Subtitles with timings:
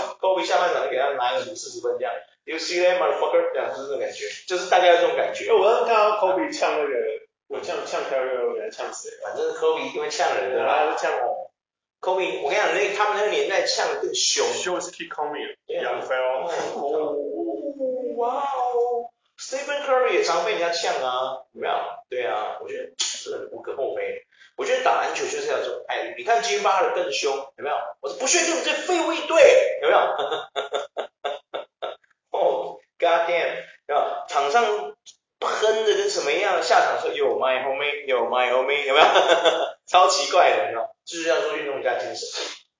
[0.00, 2.12] 后 Kobe 下半场就给他拿个五四十分这样
[2.44, 3.52] ，You see that motherfucker？
[3.52, 5.52] 这样就是这种感觉，就是大概这种感觉。
[5.52, 6.94] 我刚刚看到 Kobe 呛那个，
[7.48, 9.10] 我呛呛 Curry，给他呛谁？
[9.22, 11.50] 反正 Kobe 因为呛人的啦，呛哦。
[12.00, 14.46] Kobe，我跟你讲，那他们那个年代呛的更凶。
[14.46, 16.48] Show is keep coming，杨飞哦。
[16.76, 17.14] 哦，
[18.16, 21.74] 哇哦，Stephen Curry 也常被人家呛啊，有没有？
[22.08, 24.24] 对啊，我觉得这个无可厚非。
[24.60, 26.14] 我觉得打篮球就是要这种态度。
[26.18, 27.76] 你看金巴的更凶，有没有？
[28.02, 29.98] 我是不屑对你这废物一队，有没有？
[32.38, 33.56] 哦，God damn，
[33.88, 34.24] 有没有？
[34.28, 34.94] 场上
[35.40, 39.06] 喷的跟什么一样，下场说 Yo my homie，Yo my homie，有没有？
[39.88, 40.86] 超奇怪的，有没有？
[41.06, 42.28] 就是要说运动家精神，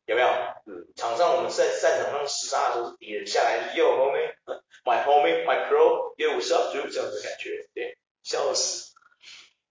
[0.04, 0.28] 有没有？
[0.66, 8.89] 嗯，场上我们在战场上厮杀的时候是敌人，下来是 Yo homie，my homie，my pro，Yo，what's up，就是这样的感觉，对，笑死。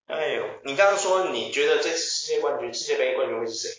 [0.09, 3.69] 哎呦，你刚刚说你觉得这次世界冠军、世界杯冠军会是谁？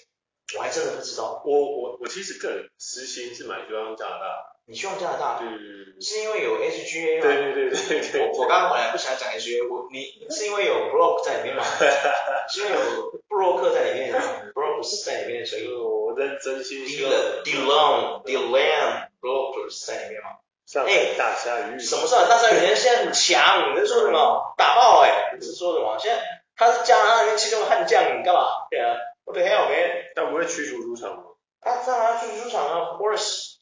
[0.57, 1.43] 我还真的不知道。
[1.45, 4.47] 我我我其实个人私心是蛮希望加拿大。
[4.67, 5.39] 你希望加拿大？
[5.41, 6.01] 对对对。
[6.01, 7.23] 是因为有 HGA 吗？
[7.23, 8.21] 对对对对对。
[8.29, 11.65] 我我刚刚本来不想讲 HGA，我你是因为有 Brock 在里面吗？
[12.49, 14.13] 是因为有布洛克在里面
[14.55, 17.13] ，Brook 在里面，所以我真真心希望。
[17.45, 20.31] Delon Delon Brook 在里面吗？
[20.79, 22.55] 哎，大鲨鱼，什么上海大鲨鱼？
[22.55, 24.55] 人家现在很强，你在说什么？
[24.57, 25.33] 打爆哎！
[25.39, 25.99] 你是说什么？
[25.99, 26.23] 现在
[26.55, 28.69] 他是加拿大里面其中的悍将，你干嘛？
[28.71, 28.95] 对啊，
[29.25, 30.13] 我的 hell man！
[30.15, 31.25] 他不会驱逐出场吗？
[31.61, 33.57] 他当然驱逐出场啊，of course。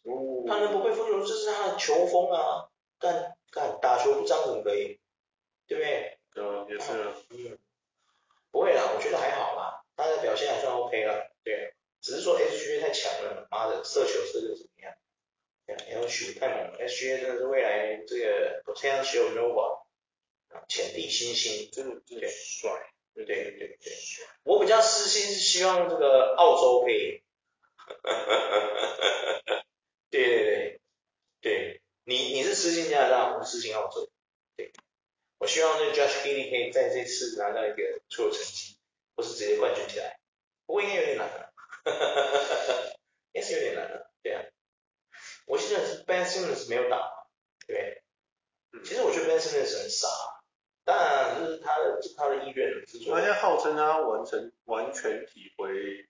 [0.47, 1.24] 他能不会驱逐？
[1.24, 2.68] 这是他的球风啊！
[3.00, 5.00] 干干打球不张怎么可以？
[5.66, 6.18] 对不对？
[6.36, 6.92] 嗯，也是。
[7.30, 7.58] 嗯，
[8.50, 11.14] 不会啦，我觉得还好啦，他的表现还算 OK 啦。
[11.44, 14.54] 对，只是说 SGA 太强了，妈的，射球射的
[16.38, 19.81] 怎么样？L 许太猛了，SGA 真的是未来这个 potential nova，
[20.69, 22.71] 潜力新星，真的真的帅，
[23.15, 23.69] 对对对。
[23.69, 23.78] 对，
[24.44, 27.22] 我比较私心是希望这个澳洲可以，
[30.10, 30.75] 对对对。
[31.41, 34.10] 对，你你是私心加拿大，我是私心澳洲，
[34.56, 34.72] 对，
[35.38, 38.77] 我希望这个 Josh Giddey 可以在这次拿到一个不错的成绩，
[39.15, 40.19] 或是直接冠军起来，
[40.66, 41.53] 不过应该有点难了，
[43.32, 44.43] 也是有点难了，对啊。
[45.47, 47.09] 我记得是 Ben Simmons 没有打，
[47.69, 48.03] 对，
[48.84, 50.09] 其实我觉得 Ben Simmons 很傻，
[50.84, 53.15] 当然这是他的是他的意愿，是说。
[53.15, 56.09] 他现在号称他完成完全体回，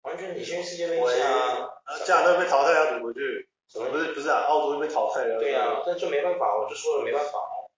[0.00, 1.68] 完全体现世界杯啊，
[2.06, 3.46] 加拿大被淘汰要怎么回去？
[3.70, 5.38] 什么不是不是啊，澳洲被淘汰了。
[5.38, 7.70] 对啊，但就没办法，我就说了没办法哦，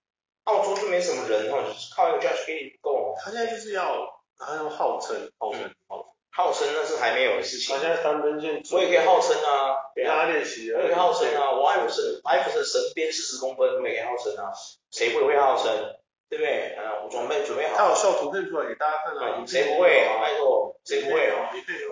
[0.44, 3.14] 澳洲就没什么人哦，就是靠一个 Josh Giddey 不够。
[3.20, 6.06] 他现在就是要，他要号称号称号称。
[6.30, 7.76] 号称那是还没有的事情。
[7.76, 14.50] 他现在三分线，我也可以号称啊，给他练习啊，我也可以号称啊，我艾弗森，艾弗森神边四十公分，我也可以号称啊，
[14.90, 15.98] 谁不会号称？
[16.32, 16.72] 对不对？
[16.80, 17.76] 啊，我准备准备好。
[17.76, 20.02] 他有秀图片出来给大家看啊，谁不会？
[20.18, 21.28] 拜托，谁不会？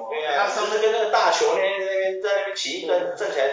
[0.09, 3.51] 对啊，他上次跟那个大球那边那边在那边起一站站起来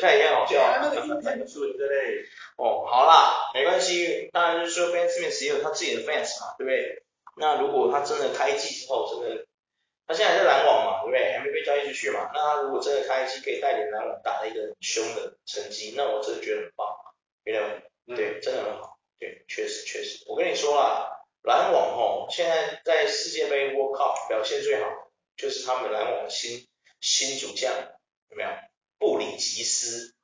[0.00, 0.72] 坐下站起来坐下一样好笑。
[0.72, 2.24] 他那个影片准的嘞。
[2.56, 7.02] 哦，好啦，没关系，当然就是说 Ben Simmons 也有他自己的 fans 嘛，对不对？
[7.36, 9.46] 那如果他真的开季之后，真的。
[10.06, 11.32] 他现在还在篮网嘛，对不对？
[11.32, 12.28] 还没被交易出去嘛。
[12.34, 16.88] 那他如果真的开机可以带领篮网打了一个很凶的成绩，那我真的觉得很棒。
[17.44, 18.98] 原来、嗯、对，真的很好。
[19.20, 20.24] 对，确实确实。
[20.26, 24.88] 我跟你说啦，篮网吼，现在在世界杯 World Cup 表现最好，
[25.36, 26.66] 就是他们篮网的新
[27.00, 27.72] 新主将，
[28.30, 28.48] 有没有？
[29.00, 30.14] 布里吉斯。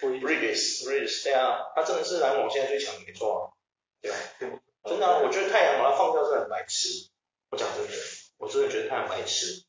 [0.00, 3.52] Bridges，Bridges，对啊，他真的是篮网现在最强的，没错啊。
[4.00, 4.16] 对吧？
[4.84, 7.10] 真的、啊，我觉得太阳把他放掉是很白痴。
[7.50, 7.92] 我讲真的，
[8.38, 9.64] 我真的觉得他很白痴，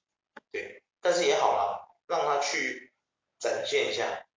[0.51, 2.93] 对，但是也好啦，让他去
[3.39, 4.27] 展现一下。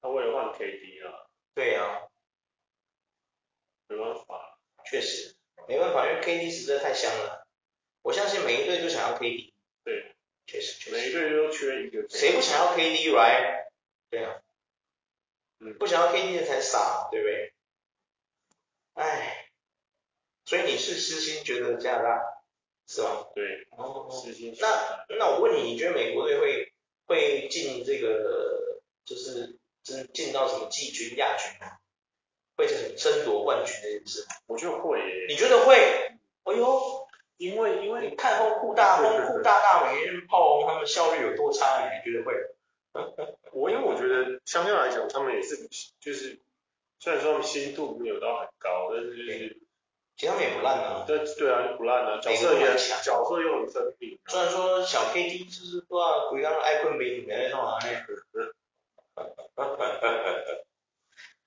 [0.00, 1.26] 他为了换 KD 啊。
[1.54, 2.06] 对啊，
[3.88, 4.58] 没办法，
[4.88, 7.46] 确实没办法，因为 KD 实在太香了。
[8.02, 9.49] 我相信每一队都想要 KD。
[10.50, 12.08] 对，每队都缺一个。
[12.08, 13.66] 谁不想要 KD right？
[14.10, 14.42] 对啊，
[15.60, 17.52] 嗯，不想要 KD 的才傻，对不对？
[18.94, 19.50] 哎，
[20.44, 22.42] 所以你是私心觉得加拿大
[22.86, 23.28] 是吧？
[23.34, 24.56] 对，哦，私心。
[24.58, 26.72] 那那我问你，你觉得美国队会
[27.06, 31.78] 会进这个就是进进到什么季军、亚军吗？
[32.56, 34.26] 会是争夺冠军这件事？
[34.46, 35.26] 我觉得会耶。
[35.28, 35.76] 你觉得会？
[36.44, 36.99] 哎呦，
[37.40, 42.34] 因为因为你看轰库大风库大大每天炮轰他们效率有多差，你觉得会？
[43.52, 45.56] 我因为我觉得相对来讲，他们也是
[46.00, 46.38] 就是
[46.98, 49.56] 虽然说他们心度没有到很高，但是就是
[50.18, 51.04] 其实他们也不烂啊。
[51.06, 54.18] 对对啊，就不烂啊，角色也强，角色又很生硬。
[54.26, 57.78] 虽然说小 KD 就是不知道鬼刚爱困兵，没那种啊。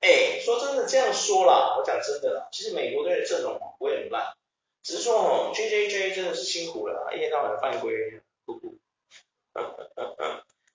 [0.01, 4.33] 哎，说真的这样说啦，我讲真的啦，其实美国队的阵容不会很烂，
[4.83, 8.77] 只是说哦，J J J 真的是辛苦了，一天到晚犯规，呼呼。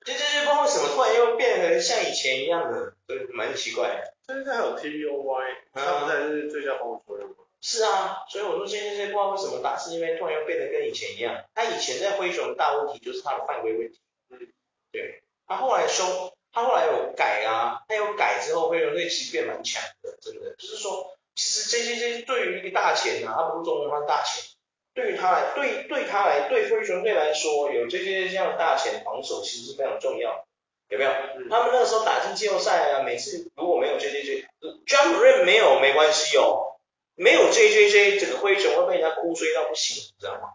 [0.05, 4.15] J J J 不知道为什么突然又变得像以前一样的，对，蛮奇怪的。
[4.27, 5.45] 现在还有 T O Y，
[5.75, 7.35] 他不再是最佳防守球员吗？
[7.61, 11.45] 是啊，所以我说 J J J 不知道为什么打世界杯突然又变得跟以前一样。
[11.55, 14.01] 他以前在灰熊的大问题就是他的犯规问题，
[14.31, 14.39] 嗯，
[14.91, 16.33] 对，他后来修。
[16.51, 20.57] 他后来有改啊，他有改之后，灰熊队其实变蛮强的，真的。
[20.57, 24.43] 就是说，其实这些这些对于一个大前啊，他不是中锋，他是大前。
[24.93, 30.45] 对于他来，对对他来，对灰熊队来说，有这些这样的大前防守，其实是非常重要的，
[30.89, 31.11] 有没有？
[31.13, 36.81] 嗯、他们那个时候打进季后赛啊，每次如果没有 J J J，Ja Morant 没有没关系哦，
[37.15, 40.55] 没有 J J J，整个灰熊会被人家哭衰到不行，你知道吗？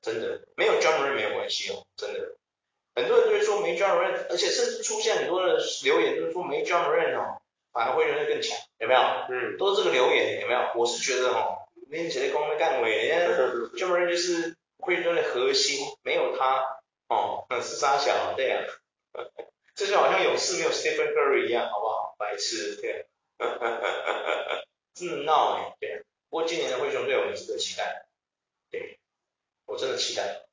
[0.00, 2.36] 真的，没有 Ja Morant 没有关系哦，真的。
[2.94, 7.42] 很多人都会说没 Ja Morant，而且甚至出现很多的留言都是说没 Ja Morant 哦，
[7.74, 9.00] 反而会觉得更强，有没有？
[9.28, 10.60] 嗯，都是这个留言，有没有？
[10.76, 11.58] 我是觉得哦，
[11.90, 13.34] 那些在攻的干位，人家
[13.76, 16.64] Ja Morant 就是会队的核心，没有他
[17.08, 18.62] 哦，那是杀小，对呀、
[19.12, 19.26] 啊，
[19.74, 22.14] 这 就好像勇士没有 Stephen Curry 一样，好不好？
[22.16, 23.06] 白痴，对，
[24.94, 26.04] 真的闹哎，对。
[26.30, 28.06] 不过今年的灰熊队我们值得期待，
[28.70, 28.98] 对，
[29.66, 30.46] 我真的期待，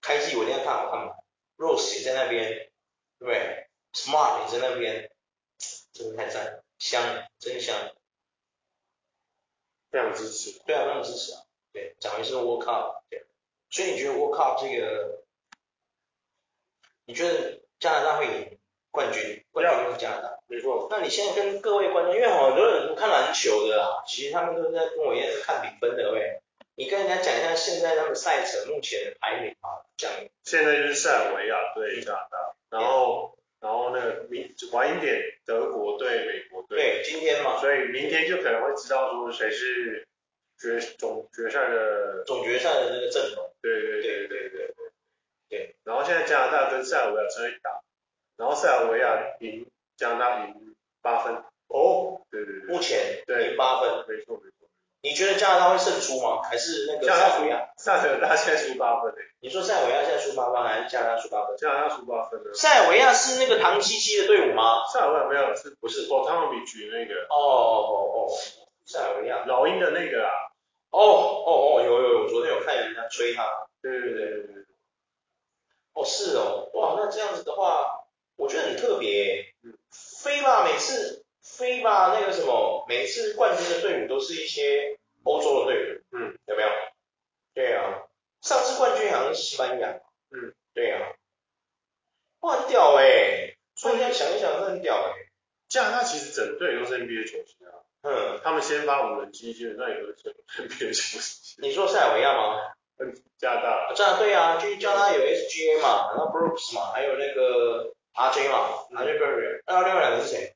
[0.00, 1.14] 开季我一定要看好看嘛。
[1.56, 2.48] Rose 也在那边，
[3.18, 5.09] 对不对？Smart 也在那边，
[6.00, 7.76] 真的太赞了，香，真香，
[9.90, 10.60] 非常支持。
[10.66, 11.42] 对啊，非常支持啊。
[11.72, 13.26] 对，讲的是 World Cup，对。
[13.70, 15.22] 所以你觉得 World Cup 这个，
[17.04, 18.58] 你觉得加拿大会赢
[18.90, 19.44] 冠军？
[19.52, 20.88] 冠军是加拿大，没错。
[20.90, 26.40] 那你现在跟各位观众，因为很多人不看篮球的啊，其实他们都是在跟我一样是看比分的，喂？
[26.76, 30.10] 你跟人家讲一下现在他们赛程目前的排名啊，讲。
[30.44, 36.78] 现在就是塞尔维亚对加拿大，然后然后那个明晚一点德国对美国队。
[36.78, 37.60] 对，今天嘛。
[37.60, 40.06] 所以明天就可能会知道说谁是
[40.58, 43.50] 决总决赛的总决赛的那个阵容。
[43.60, 44.74] 对对对对对对
[45.48, 45.76] 对。
[45.84, 47.82] 然后现在加拿大跟塞尔维亚正在打，
[48.36, 51.34] 然后塞尔维亚赢加拿大赢八分。
[51.68, 52.20] 哦。
[52.30, 52.68] 对对对。
[52.74, 53.90] 目前赢八分。
[54.08, 54.56] 没错没错。
[55.02, 56.42] 你觉得加拿大会胜出吗？
[56.42, 57.70] 还是那个塞尔维亚？
[57.78, 59.18] 塞尔维亚现在输八分诶。
[59.40, 61.56] 你说塞尔维亚现在输八分，还是加拿大输八分？
[61.56, 62.52] 加拿大输八分的。
[62.52, 64.86] 塞尔维亚是那个唐七七的队伍吗？
[64.92, 66.06] 塞尔维亚没有，是不是？
[66.10, 67.22] 哦，汤姆比举那个。
[67.30, 68.28] 哦哦哦哦，
[68.84, 69.46] 塞尔维亚。
[69.46, 70.32] 老鹰的那个啊。
[70.90, 73.48] 哦哦哦，有有有，昨天有看人家吹他。
[73.80, 74.64] 对对对对对。
[75.94, 78.04] 哦，是哦，哇，那这样子的话，
[78.36, 79.54] 我觉得很特别。
[79.64, 79.72] 嗯。
[80.22, 81.24] 飞吧，每次。
[81.42, 86.68] 飞吧，那个什么，每次冠军的队伍都是一些欧洲的队伍，嗯，有没有？
[87.54, 88.02] 对啊，
[88.42, 89.88] 上次冠军好像是西班牙，
[90.30, 91.00] 嗯，对啊，
[92.40, 95.28] 哇，很屌哎、欸，所以现在想一想，真的很屌哎、欸。
[95.68, 97.72] 加拿大其实整队都是 NBA 球星啊，
[98.02, 101.62] 嗯，他们先发五人机基本上也都是 NBA 球星。
[101.62, 102.60] 你说塞尔维亚吗？
[103.00, 103.92] 嗯，加拿大。
[103.94, 110.54] 加拿大对啊，就是加拿大有 SGA 嘛，然后 Brooks 嘛，还有那个 RJ 嘛，RJ Barrett，那另外两个是谁？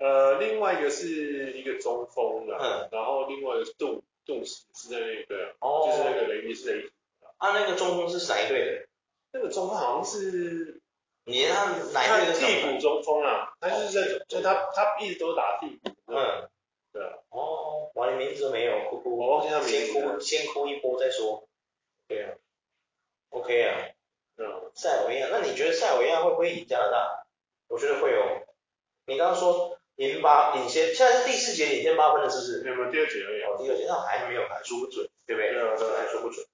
[0.00, 6.88] 呃，另外一个是一个中锋啦，嗯，然后另外一个是杜杜斯是在那个，哦，就是那个雷迪斯雷。
[7.38, 8.88] 啊，那个中锋是哪一队的？
[9.32, 10.80] 那个中锋好像是，
[11.24, 12.38] 你他哪一队的？
[12.38, 15.90] 替补中锋啊，他就是在，就他他一直都打替补。
[16.06, 16.48] 嗯，
[16.92, 17.14] 对啊。
[17.30, 19.70] 哦，哇，你名字没有，哭哭，我忘记他名字。
[19.70, 21.48] 先哭，先哭一波再说。
[22.08, 22.34] 对啊。
[23.30, 23.88] OK 啊。
[24.36, 24.70] 嗯。
[24.74, 27.26] 塞尔维亚，那你觉得塞尔维亚会不会赢加拿大？
[27.68, 28.42] 我觉得会哦。
[29.06, 29.74] 你刚刚说。
[29.98, 32.62] 赢八领先，现在是第四节领先八分的是不是？
[32.62, 33.42] 没有没有，第二节而已。
[33.42, 35.52] 哦，第二节那还没有，还说不准，对不对？
[35.52, 36.46] 对啊，对啊，还说不准。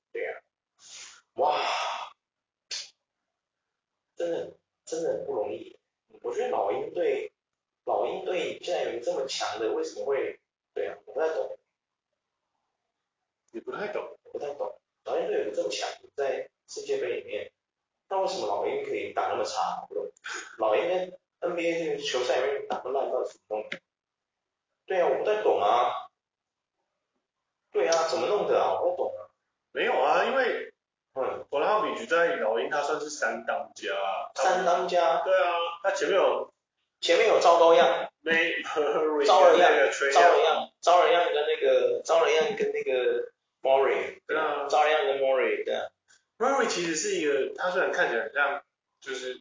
[1.34, 1.60] 哇，
[4.16, 5.78] 真的真的很不容易。
[6.22, 7.32] 我觉得老鹰队，
[7.84, 10.40] 老鹰队现在有这么强的，为什么会？
[10.72, 11.58] 对啊，我不太懂。
[13.52, 14.18] 你不太懂？
[14.32, 14.80] 不太懂。
[15.04, 17.52] 老鹰队有这么强，在世界杯里面，
[18.08, 19.86] 那为什么老鹰可以打那么差？
[20.58, 23.80] 老鹰在 NBA 这个球赛里面打那么烂，到底怎么弄的？
[24.86, 26.08] 对啊，我不太懂啊。
[27.70, 28.80] 对啊，怎么弄的啊？
[28.80, 29.30] 我不懂啊。
[29.72, 30.73] 没有啊，因为
[31.14, 33.92] 嗯，布拉米局在老鹰他算是三当家。
[34.34, 35.22] 三当家。
[35.24, 35.52] 对啊，
[35.82, 36.52] 他前面有
[37.00, 38.54] 前面有赵高样，没
[39.26, 39.70] 招人样，
[40.12, 43.30] 招人样，招人样跟那个招人样跟那个
[43.62, 45.86] Murray，对啊，招人样跟 Murray，对啊。
[46.38, 48.62] Murray 其实是一个，他虽然看起来很像
[49.00, 49.40] 就是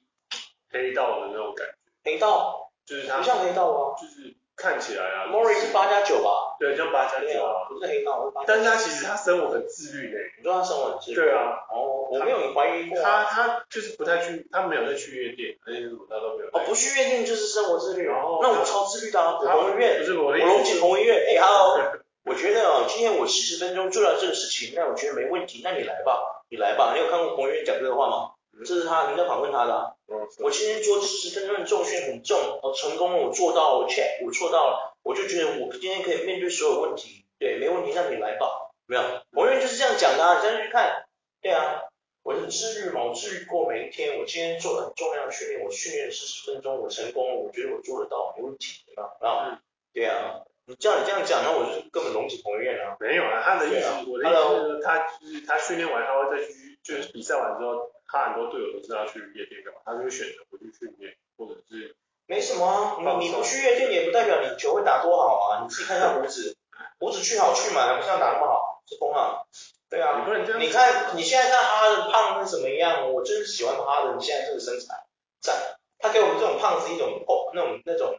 [0.69, 1.73] 黑道的那种感觉。
[2.03, 2.71] 黑道？
[2.85, 3.17] 就是他。
[3.17, 3.95] 不像黑道啊。
[3.99, 4.35] 就是。
[4.63, 6.55] 看起来啊，Mori 是八加九吧？
[6.57, 10.17] 对，叫八加九啊，不是黑道，但是他其实他生活很自律的。
[10.37, 11.15] 你说他生活很自律？
[11.15, 11.67] 对啊。
[11.69, 12.97] 哦，我没有怀疑过。
[13.01, 16.49] 他他就是不太去，他没有在去夜店，那些什么他都没有。
[16.53, 18.07] 哦，不去夜店就是生活自律。
[18.07, 21.13] 那我超自律的啊，我彭文苑，不是我，我龙井彭文苑。
[21.27, 21.91] 哎，Hello，
[22.23, 26.93] 我觉得哦，今天我四十分钟做到这个事情，那我觉得没问题，那你来吧，你来吧。
[26.95, 28.31] 你有看过彭文苑讲这个话吗？
[28.65, 29.91] 这是他，你在访问他的、啊。
[30.39, 41.05] 我今天做四十分钟的重训很重，我成功了，我做到了，我 check，我做到了，我就觉得我今天可以面对所有问题，对，没问题，那你来吧，没有，我认为就是这样讲的、啊，你再去看，
[41.41, 41.81] 对啊，
[42.21, 49.17] 我是自律嘛，我自律过每一天，我今天做了很重要的训练，我训练了四十分钟，我成功了，我觉得我做得到，没问题，对吧？
[49.19, 49.59] 啊，
[49.93, 52.95] 对啊，你叫你这样讲，那我就是根本龙井彭于晏啊。
[52.99, 57.91] 没有啊，他的意思，啊、我的意思是他就是他训练完他会再去，就是比赛完之后。
[58.13, 66.55] 他很多队友都知道去夜店干嘛，他就会选择不去训练，或者是没什么啊，你你不去夜店也不代表你球会打多好啊，你自己看一下胡子，
[67.01, 69.41] 胡子去好去满，还不像打那么好，是疯啊，
[69.89, 74.93] 对啊，你不能这样，你看你现在看哈登胖是什么样，我真是喜欢哈登现在这个身材，
[75.41, 75.55] 赞，
[75.97, 78.15] 他给我们这种胖子一种哦那种那种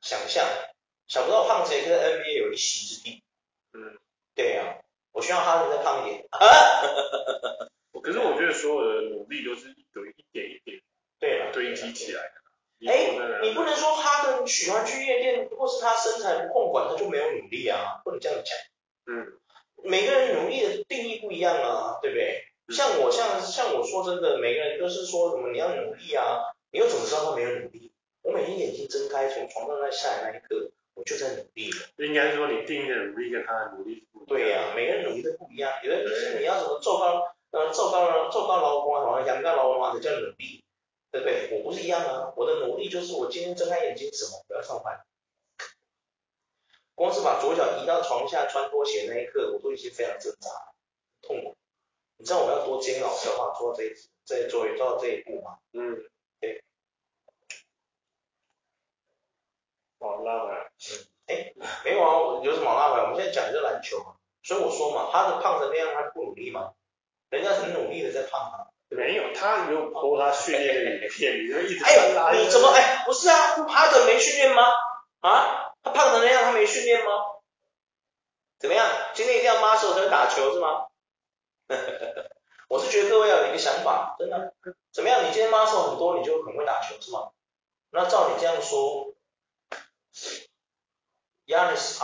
[0.00, 0.46] 想象，
[1.06, 3.22] 想不到胖子也可以在 NBA 有一席之地，
[3.74, 3.98] 嗯，
[4.34, 4.78] 对啊，
[5.12, 6.26] 我希望哈登再胖一点。
[6.30, 6.40] 啊。
[8.00, 10.80] 可是我觉得所有的努力都是有一点一点
[11.18, 12.38] 对堆积起来的。
[12.86, 13.10] 哎，
[13.42, 18.56] 你不能说哈登喜欢去夜店，或是他身材不控管，他就没有努力啊，不能这样讲。
[19.12, 19.32] 嗯。
[19.82, 22.44] 每个人努力的定义不一样啊，对不对？
[22.68, 26.38] 像我像像我说真的，每个人都是说什么你要努力啊，
[26.70, 27.92] 你又怎么知道他没有努力？
[28.22, 32.06] 我每天眼睛睁开，从床上那下来那一刻，我就在努力了。
[32.06, 34.26] 应该说你定义的努力跟他的努力不一样。
[34.28, 37.34] 对呀、啊，每个人努力都不一样，有的人就是你要怎么做到。
[37.50, 40.64] 呃，做高了，做到劳工啊，好像阳刚劳工啊，这叫努力，
[41.10, 41.50] 对不对？
[41.52, 45.06] 我不是一样啊，我的努力就是我今天睁开眼睛，什么不要上班，
[46.94, 50.50] 光是把左脚移到床下穿拖鞋那一刻，我都已经非常挣扎，
[51.22, 51.56] 痛苦。
[52.18, 53.92] 你知道我要多煎熬才话，做到这一
[54.24, 55.58] 这做做到这一步吗？
[55.72, 56.04] 嗯，
[56.40, 56.62] 对。
[60.00, 60.70] 好，拉回来。
[60.90, 63.04] 嗯，哎，没有啊，有什么好拉回来？
[63.04, 66.74] 我们现在讲的是篮球嘛，所以我说嘛，他的胖成那样，他不努力吗？
[67.30, 73.04] 人家很努力的在胖啊，没有，他有播他训练的影片，你就一直哎，你怎么哎？
[73.04, 74.62] 不是啊，哈登没训练吗？
[75.20, 77.10] 啊，他胖成那样，他没训练吗？
[78.58, 78.88] 怎么样？
[79.14, 80.86] 今天一定要 muscle 才能打球是吗？
[82.68, 84.54] 我是觉得各位要有一个想法，真的，
[84.92, 85.20] 怎么样？
[85.22, 87.30] 你今天 muscle 很多，你就很会打球是吗？
[87.90, 89.14] 那照你这样说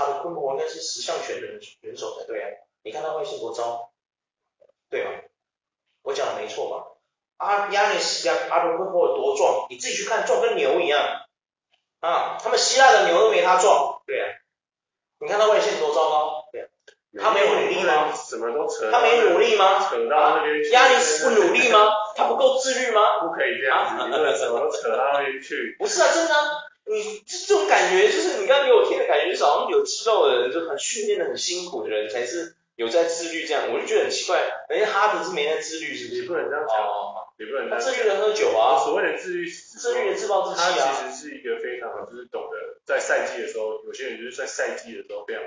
[0.07, 2.49] 的规模应该是十项全能选手才对啊，
[2.83, 3.90] 你看他外线多糟。
[4.91, 5.11] 对吧？
[6.03, 6.87] 我讲的没错吧？
[7.37, 9.67] 阿亚尼斯加阿德昆博有多壮？
[9.69, 11.00] 你自己去看，壮跟牛一样
[12.00, 12.38] 啊！
[12.41, 14.03] 他们希腊的牛都没他壮。
[14.07, 14.29] 对啊，
[15.19, 16.49] 你看他外线多糟糕。
[16.53, 16.69] 对啊，
[17.21, 18.12] 他没有努力吗？
[18.14, 18.91] 什么都扯。
[18.93, 19.81] 他没努力吗？
[19.91, 20.71] 扯到那边去。
[20.71, 21.88] 亚尼斯不努力吗？
[22.17, 23.21] 他不够自律吗？
[23.21, 25.76] 不可以这样子，你什么都扯到那边去。
[25.79, 26.35] 不是啊，真的，
[26.87, 32.57] 你这这种感觉就是你刚刚给我听的感觉，就是好像有肌肉的人，就很训练的很辛苦的人才是。
[32.76, 36.23] 有在自律这样，我就觉得很奇怪，人家哈登是没在自律，是不是？
[36.23, 37.78] 也不能这样讲，哦、也不能这样。
[37.78, 38.78] 他自律的喝酒啊。
[38.83, 40.93] 所谓的自律，自律的自暴自弃啊。
[40.93, 45.43] 他其实是一个非常就是懂得在赛季的时候，有些人就是在赛季的时候非常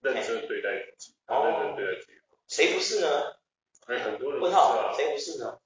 [0.00, 2.12] 认真对待自己，欸、认真对待自己。
[2.46, 3.06] 谁不是呢？
[3.86, 4.92] 哎，很多人不是啊。
[4.96, 5.58] 谁不是呢？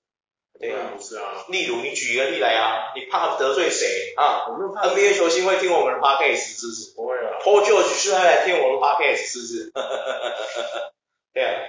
[0.58, 1.44] 对啊，不是啊。
[1.48, 4.46] 例如，你举一个例来啊，你怕得罪谁啊？
[4.48, 6.94] 我们怕 NBA 球星会听我们的 Podcast 是不是？
[6.94, 7.38] 不会啊。
[7.42, 9.72] Paul George 是会来听我们的 Podcast 是不是？
[11.34, 11.60] 对啊，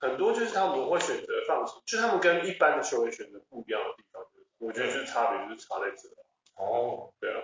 [0.00, 4.22] 很多就是他们会选择放弃，就他们跟一般的球员选择不一样的地方，
[4.58, 6.08] 我觉得就是差别就是差在这。
[6.56, 7.38] 哦，对啊，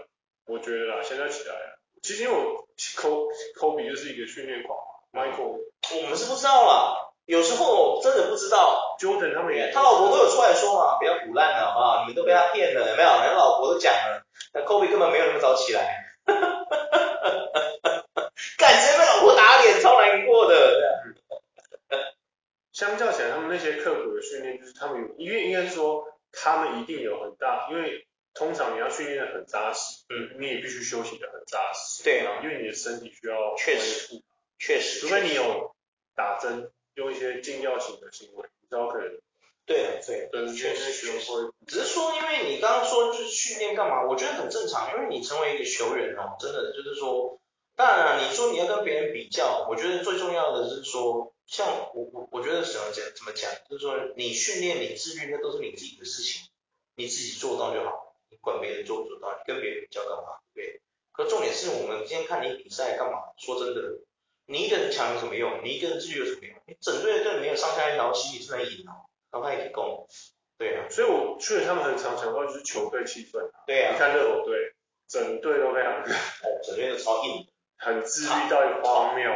[0.47, 4.77] 我觉得啊，现在起来啊，其实因为我科科比就是一个训练狂
[5.12, 5.61] ，Michael，
[6.03, 8.97] 我们是不知道啦，有时候真的不知道。
[8.99, 13.09] Jordan 他们也，他老婆都有出来说嘛，不要唬烂了啊，你们都被他骗了，有没有？
[13.21, 16.17] 连老婆都讲了，那科比根本没有那么早起来。
[16.25, 18.33] 哈哈哈哈哈哈！
[18.57, 20.81] 干，直接被老婆打脸，超难过的。
[22.73, 34.23] 相较起来，他们那些刻苦的训练，就是他们有，因为应该是说，他们一定有很大，因为通常你要训练的很扎实，嗯，你也必须休息的很扎实，对啊，因为你的身体需要确实，
[34.59, 35.75] 确实，除非你有
[36.15, 39.09] 打针，用一些禁药型的行为，你知道可能，
[39.64, 47.40] 对对，对，确实学会，只是说，因为你刚刚说就是训练干嘛，我觉得很正常，因为你成为一个球员哦，真的就是说，
[47.76, 51.33] 当然了，你说你要跟别人比较，我觉得最重要的是说。
[51.49, 56.47] 像我我我觉得怎么讲怎么讲，就是说你训练你自律那都是你自己的事情，
[56.95, 60.37] 你自己做到就好，你管别人做不做到，你跟别人比较干嘛？
[60.52, 60.83] 对。
[61.11, 63.33] 可重点是我们今天看你比赛干嘛？
[63.38, 63.81] 说真的，
[64.50, 65.61] 你一个人强有什么用？
[65.62, 66.57] 你一个人自律有什么用？
[66.67, 70.09] 你整队队没有上下一条心，你是在赢哦，然后他也可以攻。
[70.57, 73.50] 对啊，所以我去了他们很常强调就是球队气氛。
[73.67, 73.93] 对啊。
[73.93, 74.73] 你看热火队，
[75.07, 79.31] 整队都非常哦，整队都超硬，很自律到一个荒谬，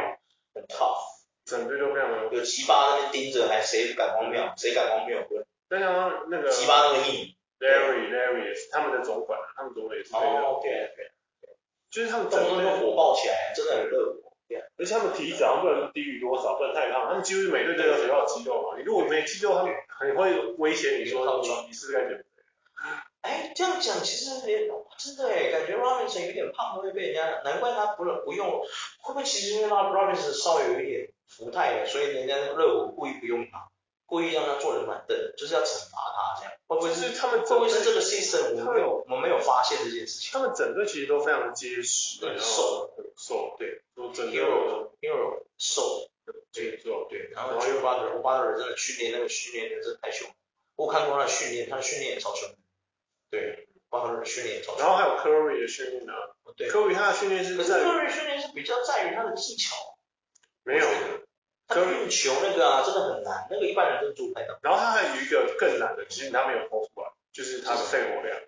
[0.55, 1.13] 很 tough。
[1.45, 4.41] 整队都非常有，有吉巴那边盯着，还谁不敢荒谬？
[4.57, 5.21] 谁敢荒谬？
[5.29, 5.45] 对。
[5.69, 10.15] 但像那个吉巴那么硬，Larry Larry 也是他们的总管，他们总管也是。
[10.15, 11.11] 哦，对对。
[11.91, 14.32] 就是他们动不动就火爆起来，真的很热火。
[14.53, 14.63] 对。
[14.77, 17.07] 而且他们体脂好像不能低于多少，不能太胖。
[17.07, 18.77] 他们几乎每队都有需要肌肉嘛。
[18.77, 22.23] 你如果没肌肉，他们很会威胁你说你你是不是该减肥？
[23.21, 24.67] 哎，这样讲其实也
[24.97, 28.61] 真的哎，感觉 Robinson 有点胖都会被人家，难怪他不不用，
[29.01, 31.09] 会不会其实因为 Robinson 稍微有一点。
[31.25, 33.67] 福泰的，所以人家热火故意不用他，
[34.05, 36.21] 故意让他坐人板凳，就是要惩罚他。
[36.67, 37.41] 会不会是他们？
[37.45, 40.31] 会不会是这个 season 我们没有我们没有发现这件事情？
[40.33, 46.09] 他们整个其实都非常的结实，很瘦，很瘦，对，都整个 hero hero 瘦，
[46.51, 47.29] 对，瘦，对。
[47.31, 50.29] 然后就巴德，巴德尔真的训练那个训练真的太凶，
[50.75, 52.49] 我看过他的训练，他的训练也超凶。
[53.29, 54.81] 对，巴德尔的训练也超凶。
[54.81, 56.13] 然后还有 Curry 的训练呢，
[56.55, 59.75] 对，Curry 他的训练是，可是 Curry 训练是比较在于他的技巧。
[60.65, 60.85] 没有，
[61.73, 64.41] 他运球那个啊，真的很难，那个一般人真的做不到。
[64.61, 68.39] 然后他还有一个更难的，其实他没有抛出来，就是他的肺活量。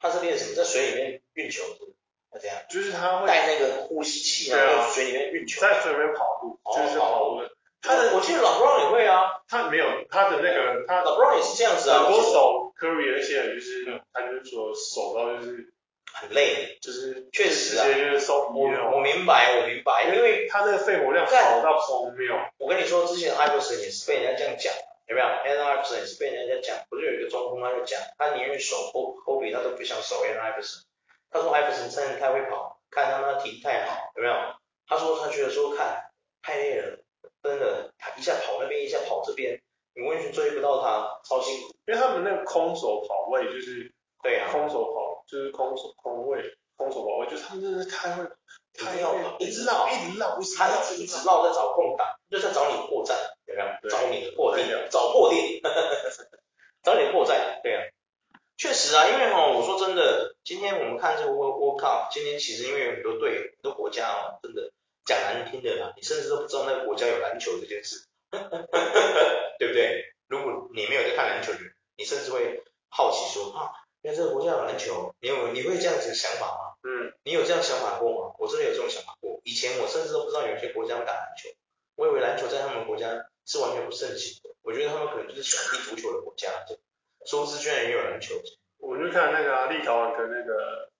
[0.00, 0.54] 他是练什么？
[0.54, 1.94] 在水里面运球是？
[2.30, 2.56] 他这样？
[2.70, 7.42] 就是他会带那个呼吸器，然后在水里面运球，在水里面跑步，就是跑步。
[7.80, 9.42] 他的，我记得老布朗也会啊。
[9.48, 12.04] 他没有，他的那个他老布朗也是这样子啊。
[12.04, 15.72] 很多手，Curry 那些人就是，他就是说手到就是。
[16.14, 17.84] 很累，就是确实啊，
[18.54, 22.34] 我我明白，我明白，因为他那个肺活量好到荒谬。
[22.58, 24.72] 我跟你说，之前艾弗森也是被人家这样讲，
[25.06, 25.26] 有没有？
[25.26, 30.82] 艾弗森也是被人家讲，不是有一个中锋他就讲，他宁愿守科科比，他都不想守艾弗森。
[31.30, 34.34] 他说艾弗森真的太会跑，看他那体力太好，有没有？
[34.88, 36.10] 他说他觉得说看
[36.42, 36.98] 太累了，
[37.42, 39.60] 真的，他一下跑那边，一下跑这边，
[39.94, 41.74] 你完全追不到他，超辛苦。
[41.86, 43.92] 因为他们那个空手跑位就是，
[44.22, 45.07] 对啊，空手跑。
[45.28, 46.42] 就是空手空位，
[46.76, 48.24] 空手跑位，就是他们真的是太会，
[48.72, 53.12] 太要一直绕，一直绕，他一直绕在找空档，就在找你破绽，
[53.44, 53.88] 有没有？
[53.90, 55.60] 找你的破地，找破地，
[56.82, 57.82] 找你破绽，对啊，
[58.56, 64.72] 确实啊，因为哈，我说真的，今天我们看这个 World World Cup，今天其实因为有很多队、很多国家哦，真的
[65.04, 68.06] 讲难听的啦，你甚至都不知道那个国家有篮球这件事，
[69.58, 70.14] 对不对？
[70.26, 71.52] 如果你没有在看篮球
[71.96, 73.72] 你甚至会好奇说啊。
[74.02, 76.74] 因为这个国家有篮球，你有你会这样子想法吗？
[76.84, 78.34] 嗯，你有这样想法过吗？
[78.38, 79.40] 我真的有这种想法过。
[79.44, 81.48] 以前我甚至都不知道有些国家会打篮球，
[81.96, 84.50] 我以为篮球在他们国家是完全不盛行的。
[84.62, 86.48] 我觉得他们可能就是喜欢踢足球的国家，
[87.26, 88.36] 殊不知居然也有篮球。
[88.78, 90.90] 我就看那个、啊、立陶宛跟那个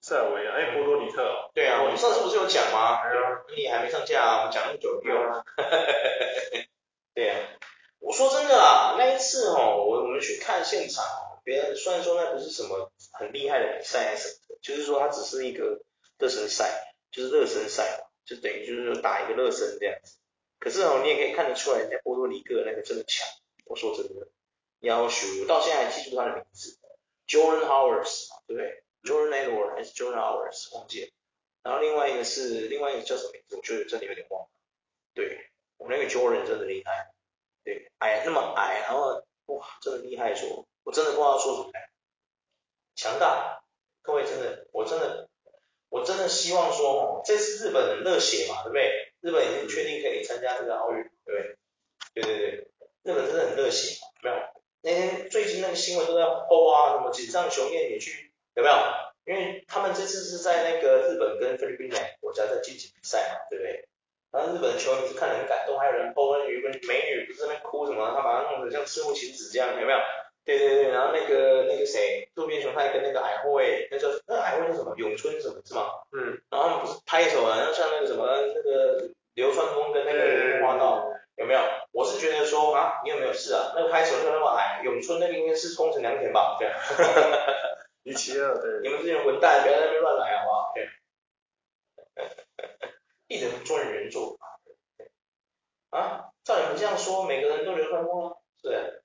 [0.00, 1.50] 塞尔维亚，哎，波多黎各。
[1.54, 3.08] 对啊，我们上次不是有讲吗？
[3.08, 5.14] 对啊，你还没上架啊，我们讲那么久有。
[5.14, 5.44] 啊、
[7.14, 7.38] 对啊，
[8.00, 11.04] 我说真的啊，那一次哦，我我们去看现场。
[11.46, 15.80] 别人虽然说那不是什么很厉害的比赛什么的，就是说它只是一个
[16.18, 20.18] 热身赛，就是热身赛嘛，就等于就是说打一个热身这样子。
[20.58, 23.24] 可是哦，你也可以看得出来，人家波多黎各那个真的强。
[23.64, 24.26] 我说真的，
[24.80, 26.76] 要求我到现在还记住他的名字
[27.28, 28.08] ，Jordan Howard
[28.48, 31.10] 对不对？Jordan Edward 还是 Jordan Howard 忘记了。
[31.62, 33.54] 然后另外一个是另外一个叫什么名字？
[33.54, 34.48] 我觉得真的有点忘了。
[35.14, 37.12] 对，我那个 Jordan 真的厉害，
[37.62, 40.66] 对，矮那么矮，然后哇，真的厉害说。
[40.86, 41.72] 我真的不知道说什么，
[42.94, 43.60] 强大，
[44.02, 45.28] 各位真的，我真的，
[45.88, 49.12] 我真的希望说哦，这次日本很热血嘛，对不对？
[49.20, 51.56] 日本已经确定可以参加这个奥运，对不对？
[52.14, 52.68] 对对对，
[53.02, 54.42] 日本真的很热血，有没有？
[54.82, 58.74] 那天最近那个新闻都在播啊，什么井上雄彦也去，有没有？
[59.24, 63.88] 因为他们这次是在那个日本跟菲律宾两个国家在进行比赛嘛，对不对？
[64.30, 69.98] 然后日本的球迷是看得很感动，还有人播，有一个美女不是在那哭什么，他把她弄得像赤木晴子这样，有没有？
[70.46, 74.94] 对对对，然后那个那个谁，渡边雄太跟那个矮后卫，那叫那矮后卫叫什么？
[74.96, 75.90] 咏春什么是吗？
[76.12, 81.60] 嗯，然后他们不是拍手啊，然后像那个什么那个流川枫跟那个樱花道，有没有？
[81.90, 83.72] 我是觉得说啊，你有没有事啊？
[83.74, 86.56] 那个拍手就那么矮，咏春那个应该是宫城良田吧？
[86.60, 86.70] 对。
[88.04, 88.80] 一七二对。
[88.82, 90.72] 你们这些混蛋，不要在那边乱来好不好？
[90.76, 90.88] 对。
[93.26, 94.38] 一人专人做
[95.90, 99.02] 啊，照你们这样说，每个人都流川枫了，是的。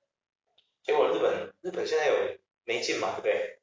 [0.84, 2.14] 结果日本，日本现在有
[2.66, 3.14] 没进嘛？
[3.14, 3.60] 对不对？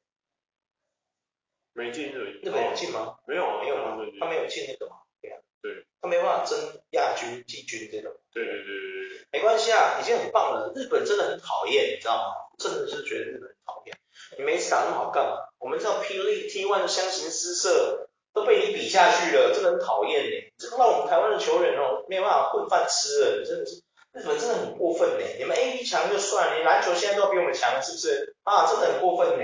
[1.73, 2.39] 没进日。
[2.41, 3.17] 日本有进吗？
[3.27, 3.97] 没有啊，没有嘛？
[4.19, 4.97] 他没有进那个嘛？
[5.21, 5.37] 对啊。
[5.61, 5.85] 对。
[6.01, 6.57] 他没办法争
[6.91, 8.11] 亚军、季军这种。
[8.31, 9.27] 对对对对对。
[9.31, 10.71] 没关系啊，已经很棒了。
[10.75, 12.55] 日本真的很讨厌，你知道吗？
[12.57, 13.97] 真的是觉得日本很讨厌。
[14.37, 15.37] 你每次打那么好干嘛？
[15.59, 20.53] 我们知道霹雳 T1 的相形失色，都被你比下去了，真的很讨厌呢。
[20.57, 23.83] 这个让我们台湾的球员哦，没有办法混饭吃了，真的是。
[24.13, 25.25] 日本真的很过分呢。
[25.37, 28.35] 你们 A B 强就算，你篮球现在都比我们强了，是不是？
[28.43, 29.43] 啊，真的很过分呢。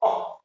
[0.00, 0.38] 哦，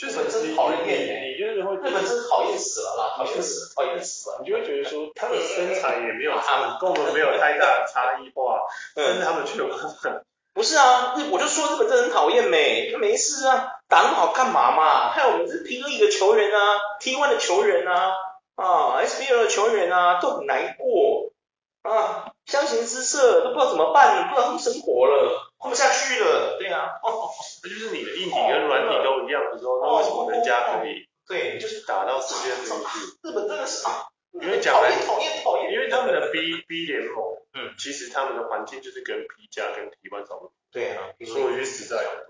[0.00, 1.14] 日本真讨厌呢。
[1.28, 1.76] 你就是会？
[1.76, 4.40] 日本真讨厌死了啦，讨厌死，讨厌死了。
[4.42, 8.62] 你就会觉得说，他的身材也没有他们，跟我们没有太大的差异化，
[8.94, 10.22] 但是他们却有办法。
[10.52, 15.10] 不是啊，日我就说日本真的很讨厌没，他没事啊，打那么好干嘛嘛？
[15.10, 18.12] 害我们是 P League 的球员啊，T1 的球员啊，
[18.54, 21.32] 啊 SBL 的球员啊，都很难过
[21.82, 27.30] 啊，相形失色，都不知道怎么办了，不知道怎么生活了，混不下去了，对啊，哦，
[27.62, 31.08] 那就是你的硬体跟软体都一样的时候，那为什么人家可以？
[31.26, 33.30] 对，就是打到世界第一。
[33.30, 34.06] 日本真的是啊。
[34.42, 37.22] 因为讲来讨厌讨厌，因为他们的 B B 联盟，
[37.54, 40.52] 嗯，其实他们的环境就是跟 P 加跟 T1 差不多。
[40.72, 42.26] 对啊，说一句实在的，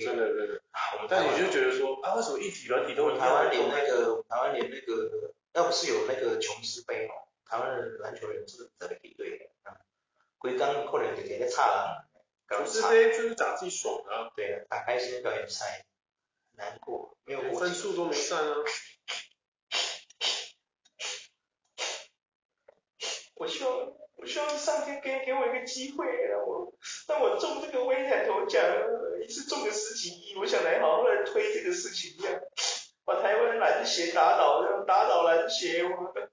[0.00, 0.60] 真的真的。
[1.08, 5.10] 但你就觉得说，啊，为什么一体软体都台湾连那个台湾连那个，
[5.54, 7.10] 要不是有那个琼斯杯哦，
[7.50, 9.74] 台湾的篮球人是特别对的啊。
[10.38, 12.08] 规刚可能就给个差了。
[12.48, 14.30] 琼斯杯就是打自己爽啊。
[14.36, 15.84] 对啊，打开心表演赛，
[16.52, 18.54] 难过，没有分数都没算啊。
[23.34, 26.72] 我希望，我希望上天给给我一个机会，让我
[27.08, 28.62] 让我中这个威彩头奖，
[29.22, 32.40] 一次中个十几亿，我想来好好来推这个事情，这样
[33.04, 36.30] 把台湾篮协打倒，这样打倒篮协，我们，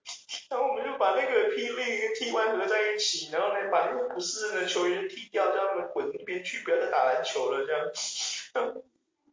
[0.49, 8.73] 然后我们就把那个 P League 跟 T1 合在一起，然后呢把那个不适任的球员踢掉，叫他们滚一边去，不要再打篮球了，这样，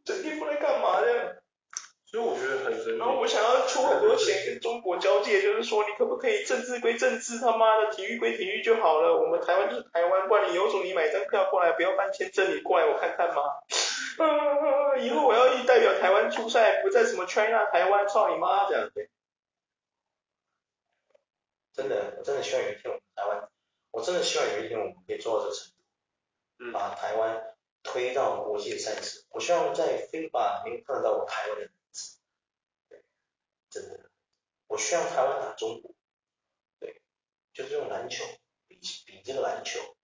[0.03, 1.35] 整天不来干嘛这样？
[2.11, 2.97] 所以我觉得很神奇。
[2.97, 9.17] 然后我想要出很多钱跟中国交界，就是说你可不可以政治归政治，他妈的体育归体育就好了。
[9.17, 13.41] 我们台湾就是台湾，不然你有种你买张票过来，不要办签证，你过来我看看嘛。
[14.17, 18.89] 啊， 以后我要代表台湾出赛，不再什么 China 台湾，操你妈这样。
[21.75, 23.51] 真的，我真的希望有一天我们台湾，
[23.91, 25.73] 我真的希望有一天我们可以做到这个程
[26.57, 29.25] 度，把台湾推到国际赛事。
[29.31, 32.17] 我希望在 FIBA 里面看到我台湾的名字。
[33.69, 34.09] 真的，
[34.67, 35.93] 我希望台湾打中国，
[36.79, 37.01] 对，
[37.51, 38.23] 就是用篮球
[38.69, 39.97] 比比这个篮球，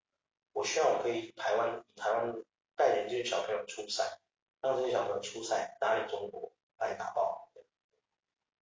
[0.52, 2.44] 我希望我可以台湾以台湾
[2.76, 4.20] 带领这些小朋友出赛，
[4.60, 7.50] 让这些小朋友出赛打赢中国，把你打爆。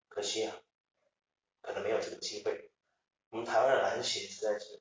[0.06, 0.56] 可惜啊，
[1.60, 2.69] 可能没有这个机会。
[3.30, 4.80] 我们台湾的篮协实在是，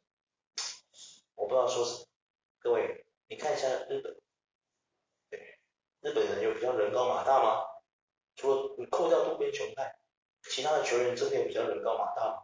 [1.36, 2.08] 我不知道说什么。
[2.60, 4.20] 各位，你看一下日本，
[5.30, 5.60] 对，
[6.02, 7.64] 日本人有比较人高马大吗？
[8.36, 9.98] 除了你扣掉渡边雄太。
[10.42, 12.44] 其他的球员真的有比较人高马大吗？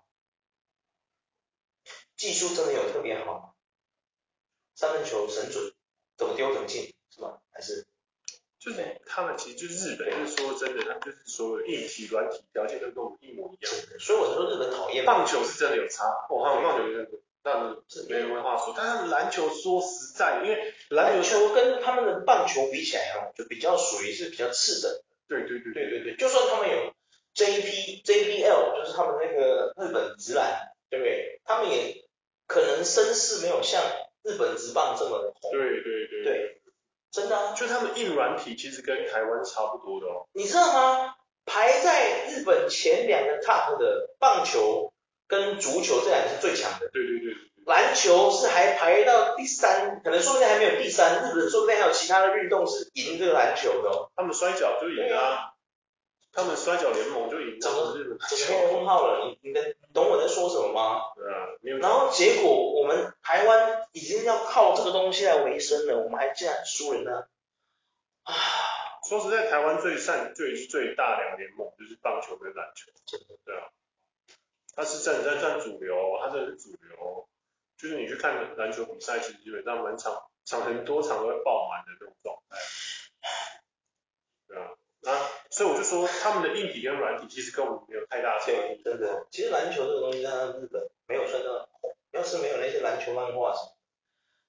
[2.15, 3.53] 技术真的有特别好吗？
[4.75, 5.73] 三分球神准，
[6.17, 7.41] 怎么丢怎么进，是吧？
[7.49, 7.87] 还是？
[8.65, 13.73] 就是他们其实就是日本，就是说真的，他们就是所有硬体、软体条件都跟我们一模一样。
[13.99, 15.05] 所以我才说日本讨厌。
[15.05, 17.11] 棒球是真的有差，哦，他们棒球真的，
[17.43, 17.77] 那
[18.09, 18.73] 没没话说。
[18.75, 24.91] 但他们篮球说实在，因为篮球跟他们的棒球比起来哦，就比较属于是比较次等。
[25.27, 26.93] 对对对对对对，就算他们有。
[27.35, 31.41] JP JBL 就是他们那个日本直篮，对不对？
[31.43, 32.05] 他们也
[32.47, 33.83] 可能声势没有像
[34.23, 35.51] 日本直棒这么红。
[35.51, 36.23] 对对对。
[36.23, 36.61] 对，
[37.15, 37.53] 真的啊。
[37.55, 40.27] 就他们硬软体其实跟台湾差不多的哦。
[40.33, 41.15] 你知道吗？
[41.45, 44.91] 排在日本前两个 top 的棒球
[45.27, 46.89] 跟足球这两个是最强的。
[46.91, 47.33] 对对对。
[47.65, 51.23] 篮球是还排到第三，可能说不定还没有第三。
[51.31, 54.11] 日本说不定还有其他的运动是赢这个篮球的哦。
[54.15, 55.54] 他们摔跤就赢啊。
[56.35, 59.25] 他们摔角联盟就赢了，怎么怎么封号了？
[59.25, 61.13] 你你能懂我在说什么吗？
[61.15, 61.47] 对啊，
[61.79, 67.25] 然后结果我们台湾已经要靠这个东西来维生了，我们还竟然输人呢？
[68.23, 68.33] 啊！
[69.07, 72.91] 说实在，台湾最善最最大两个联盟就是棒球跟篮球，
[73.45, 73.69] 对啊，
[74.75, 77.29] 它是占在占主流，它这是主流，
[77.77, 82.57] 就是你去看篮球比赛，其实基本上满场场很多场都会爆满的这种状态，
[84.47, 84.71] 对啊。
[85.05, 88.81] 啊，所以我就说，他们的硬体跟软体其实跟我们没有太大的差异。
[88.83, 91.69] 真的，其实篮球这个东西，在日本没有算到，
[92.11, 93.75] 要是没有那些篮球漫画什么，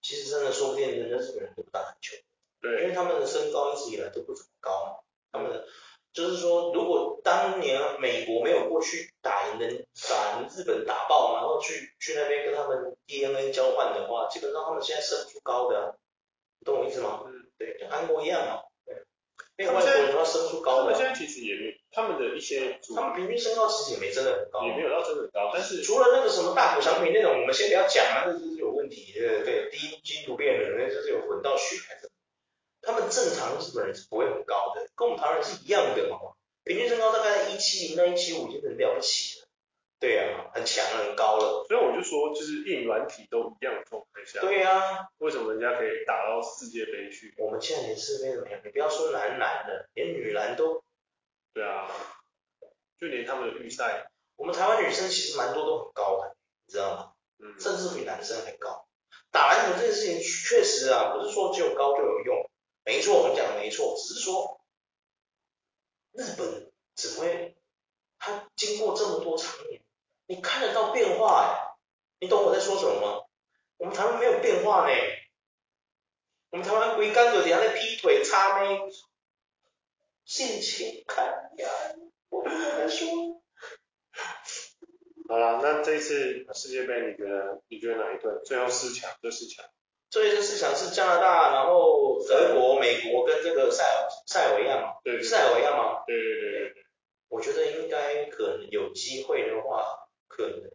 [0.00, 2.16] 其实真的说不定人家日本人都不打篮球。
[2.62, 5.66] 对，因为他们的身高一直以来都不怎么高嘛，他们的
[6.14, 15.98] 就是说，如果当年美国没有过去打赢人，打赢日本打爆，然后去去那边跟他们 DNA 交换的话，基本上他们现在生不出高的，
[16.60, 17.24] 你懂我意思吗？
[17.26, 18.62] 嗯，对，跟韩国一样嘛。
[19.58, 29.70] 因为外国人的话生出高的，他们现在其实也没，他们的一些，他们平均身高其实也没真的很高，也没有到真的很高，但是除了那个什么大谷翔平那种，我们先不要讲啊，那就是有问题，对对，
[30.04, 32.10] 基因突变的，那就是有混到血还是，
[32.82, 36.18] 他们正常日本人是不会很高的，跟我们台湾人是一样的嘛，
[36.62, 39.25] 平均身高大概一七零到一七五已经很了不起。
[39.25, 39.25] 了，
[39.98, 47.34] 对啊，很强很高了，所以我就说，就是硬软体都一样的状态下，对啊，为什么人家可以打到世界杯去？
[47.38, 48.60] 我们现在连世界杯怎么样？
[48.64, 50.82] 你不要说男篮的，连女篮都。
[51.54, 51.90] 对啊，
[53.00, 57.12] 就连他们的预赛，我们台湾女生其实蛮多都很高的，你知道吗？
[57.38, 58.86] 嗯，甚至比男生还高。
[59.30, 62.50] 打篮球这件事情确实啊，不是说只有高就有用，
[62.84, 64.60] 没错，我们讲的没错，只是说
[66.12, 67.56] 日本怎么会，
[68.18, 69.80] 他经过这么多场年，
[70.26, 71.76] 你看得到变化哎，
[72.20, 73.22] 你懂我在说什么吗？
[73.78, 74.94] 我们台湾没有变化呢，
[76.50, 78.80] 我们台湾龟干就底下在劈腿插妹。
[80.24, 81.24] 性情看
[81.56, 81.68] 呀，
[82.30, 83.08] 我不能说。
[85.28, 89.08] 好了，那这一次世界杯，你觉得你觉得哪一队最后四强？
[89.22, 89.64] 这四强？
[90.10, 94.94] 最后四强是加拿大，然后德国、美国跟这个塞尔塞尔维亚嘛？
[95.04, 96.02] 对，塞尔维亚嘛？
[96.08, 96.86] 对对对对对。
[97.28, 100.05] 我觉得应该可能有机会的话，
[100.36, 100.70] 可能。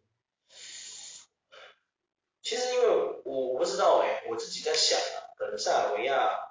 [2.41, 6.47] 其实因为我我不知道哎，我自己在想啊，可能塞尔维亚。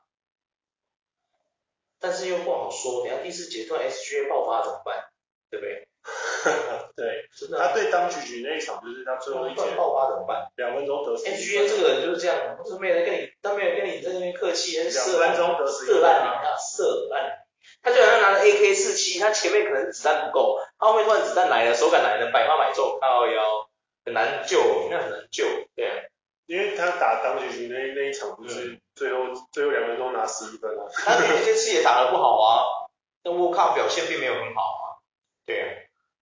[2.02, 5.04] 但是又不好说，等下第四阶段 SGA 爆发怎么办？
[5.50, 5.86] 对不对？
[6.96, 7.58] 对，真的。
[7.58, 10.50] 他对当局局那一场就是他最后一节爆发怎么办？
[10.56, 11.24] 两分钟得十。
[11.24, 15.84] SGA 这个人就是这样，就是没有人跟你，他没有跟你在那边客气，两分钟得十。
[15.84, 16.28] 射烂你，
[16.72, 17.46] 射烂。
[17.82, 23.68] 他就好像拿着 AK 四七，他前面可能子弹不够，他后面突然子弹来了，手感来了，百发百中，靠腰，
[24.04, 25.44] 很难救，那很难救，
[25.76, 25.94] 对啊。
[26.46, 32.90] 因为他打当局局那那一场不是最后、嗯、最后两分钟拿十一分啊，他这次也打得不好啊，
[33.22, 34.84] 但 World Cup 表现并没有很好啊，
[35.46, 35.66] 对啊，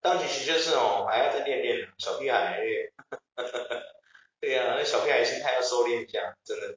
[0.02, 2.92] 当局局就是哦还要再练练，小屁孩练，
[4.38, 6.76] 对啊，那小屁孩心态要收敛一下，真的，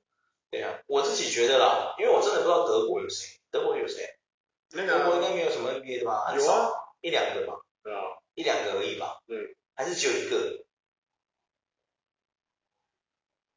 [0.49, 4.15] 对啊，我自己觉得啦，因为我真的不知道德国有谁，德国有谁？
[4.73, 6.33] 那个、德国应该没有什么 NBA 的吧？
[6.33, 7.59] 有啊，一两个吧，
[8.41, 10.65] 一两个而已吧，嗯，还是只有一个。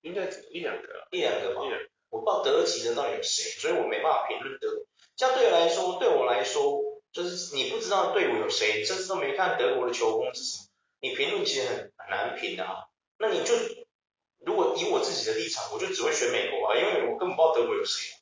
[0.03, 1.63] 应该只一两个，一两个吧。
[2.11, 4.85] 我不知道德籍的到底有谁，所以我没办法评论德国。
[5.17, 10.69] 相对来说，对我来说，就是你不知道队伍有谁，甚至都没看德国的球风是什么，
[11.01, 12.85] 你评论其实很很难评的啊。
[13.17, 13.55] 那你就
[14.45, 18.13] 如果以我自己的立场，我就只会选美国啊，因为我根本不知道德国有谁，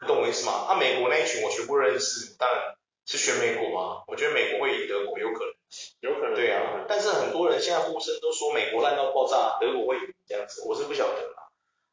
[0.00, 0.52] 你懂我意思吗？
[0.68, 4.04] 啊，美国那一群我全部认识，当然是选美国啊。
[4.06, 5.55] 我觉得美国会赢德国，有可能。
[6.00, 6.34] 有可能。
[6.34, 11.48] 对啊，但是很多人现在呼声都说美国烂到爆炸，德国会赢这样子，我是不晓得啦。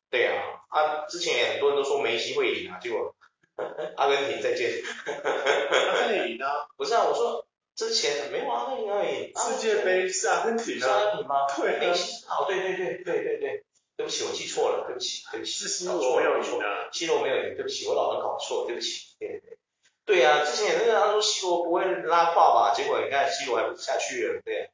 [0.10, 3.16] 对啊，啊，之前也很多人都说梅西会赢啊，结果
[3.98, 4.70] 阿根廷再见。
[5.06, 6.66] 阿根廷赢啊？
[6.78, 9.34] 不是啊，我说之前没有阿根廷而已。
[9.36, 10.80] 世界杯是阿根廷啊？
[10.80, 11.48] 是阿根廷吗？
[11.58, 11.80] 对。
[11.80, 13.64] 梅西哦，对对对对对对，
[13.98, 15.52] 对不起，我记错了，对不起，对不起。
[15.52, 19.16] 是 C 罗没有赢啊？C 罗没有赢，对不起，我老能搞错，对不起。
[19.20, 19.58] 对对对。
[20.06, 24.72] 对啊，之前也那个他说 C 罗不会拉胯吧，结果你看 C 罗还不下去了，对。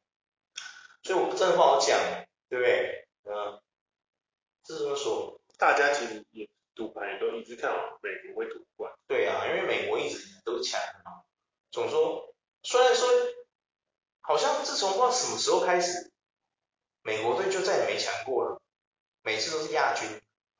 [1.03, 1.99] 所以我真的不好讲，
[2.49, 3.07] 对不对？
[3.25, 3.61] 嗯。
[4.65, 5.39] 是这么说。
[5.57, 8.93] 大家其实也赌盘也都一直看好美国会夺冠。
[9.07, 11.23] 对啊，因为美国一直都强的嘛。
[11.71, 13.07] 总说，虽然说
[14.21, 16.11] 好像自从不知道什么时候开始，
[17.01, 18.61] 美国队就再也没强过了，
[19.21, 20.07] 每次都是亚军，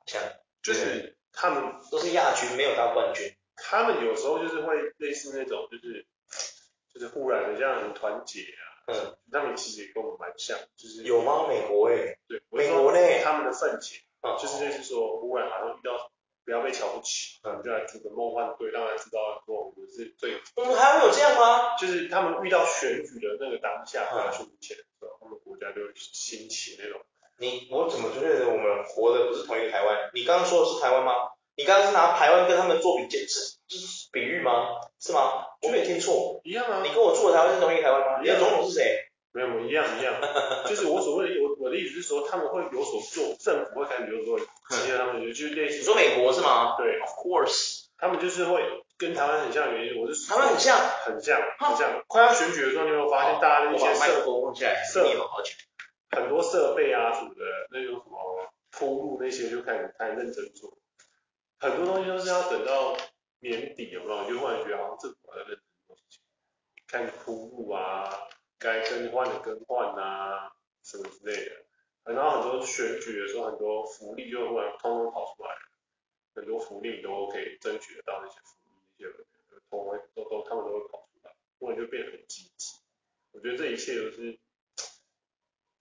[0.06, 0.22] 像。
[0.62, 3.34] 就是他们都是亚军，没有到冠军。
[3.70, 6.04] 他们有时候就是会类似那种，就是
[6.92, 8.62] 就是忽然的这样很团结啊。
[8.88, 9.16] 嗯。
[9.30, 11.46] 他们其实也跟我们蛮像，就是有吗？
[11.48, 12.18] 美国诶、欸。
[12.26, 12.42] 对。
[12.50, 16.10] 美国内他们的奋起，啊、嗯，就是类似说忽然好像遇到
[16.44, 20.34] 不要被瞧不起，嗯，就来组个梦幻队，让他知道说我们是最。
[20.56, 21.76] 我们还会有这样吗？
[21.78, 27.00] 就是他们遇到选举的那个当下，拿出钱的时候，他们国家就会兴起那种。
[27.38, 30.10] 你我怎么觉得我们活的不是同一个台湾？
[30.12, 31.12] 你刚刚说的是台湾吗？
[31.56, 33.56] 你刚刚是拿台湾跟他们做比较，是
[34.12, 34.80] 比喻吗？
[34.98, 35.46] 是吗？
[35.62, 36.40] 我没有听错。
[36.44, 36.82] 一样啊。
[36.82, 38.20] 你跟我住的台湾是同一个台湾吗？
[38.20, 39.06] 你的总统是谁？
[39.32, 40.14] 没有，一样一样。
[40.66, 45.78] 就是我所谓的，我我的意思是说，他们会有所做，政府会开始有所直接他们就就类似。
[45.78, 46.76] 你说美国是吗？
[46.76, 47.84] 对，Of course。
[47.96, 48.64] 他们就是会
[48.98, 50.28] 跟台湾很像的原因，我是。
[50.28, 50.76] 台湾很像。
[51.04, 52.02] 很像，很像。
[52.08, 54.24] 快要选举的时候，你有没有发现大家的一些设
[54.92, 55.04] 设
[56.10, 58.18] 很多设备啊什么的，那种什么
[58.72, 60.76] 铺路那些就开始开始认真做。
[61.60, 62.96] 很多东西都是要等到
[63.40, 64.28] 年底，有没有？
[64.28, 66.22] 就忽然觉得好像政府在认真做事情，
[66.86, 71.64] 开始铺路啊，该更换的更换啊，什么之类的。
[72.04, 75.50] 然后很多选举的时候，很多福利就忽然通通跑出来，
[76.34, 79.14] 很多福利都可以争取得到那些福利，那些
[79.70, 82.76] 通会都都他们都会跑出来，忽然就变得很积极。
[83.32, 84.38] 我觉得这一切都是，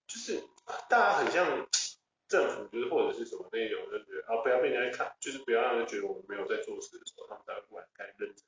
[0.06, 0.44] 就是
[0.88, 1.68] 大家很像
[2.30, 8.46] 政府，就是或者是什么内容，就觉得啊不要被人家看，就是不要让人觉得我们没有在做事的时候，他们才会忽然该认真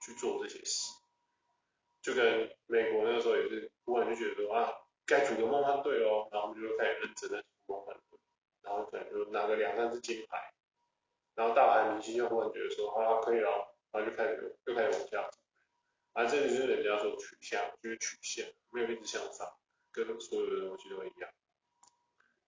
[0.00, 0.90] 去做这些事。
[2.00, 4.72] 就跟美国那个时候也是，忽然就觉得说啊。
[5.06, 8.18] 该组个梦幻队哦，然后我们就开始认真的组梦幻队，
[8.62, 10.54] 然后可能就拿个两三支金牌，
[11.34, 15.38] 然后大牌明星又忽然觉得说啊可以了，然后就开始又开始往下走，
[16.14, 19.46] 啊这就是人家说曲线，就是曲线，没有一直向上，
[19.92, 21.30] 跟所有的东西都一样。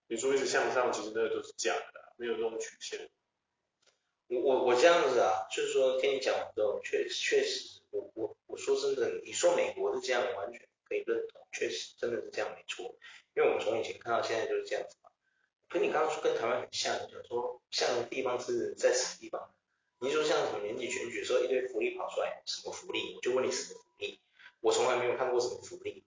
[0.07, 3.09] 你说一直向上，其实那个都是假的，没有这种曲线。
[4.27, 10.67] 我我我这样子啊，就是说听你讲完之后，确确实，我我我说真的，你说美国是这样，完全。
[10.89, 12.95] 可以认同，确实真的是这样没错，
[13.35, 15.09] 因为我们从以前看到现在就是这样子嘛。
[15.67, 19.53] 可你刚刚说跟台湾很像，就是说像的地方是在什么地方？
[19.99, 23.15] 你说像什么年底选举的时候一堆福利跑出来，什么福利？
[23.17, 24.21] 我就问你什么福利？
[24.61, 26.05] 我从来没有看过什么福利。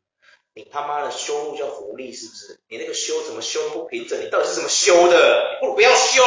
[0.61, 2.61] 你他妈的修路叫福利是不是？
[2.69, 4.21] 你那个修怎么修不平整？
[4.21, 5.55] 你到底是怎么修的？
[5.55, 6.23] 你不如不要修，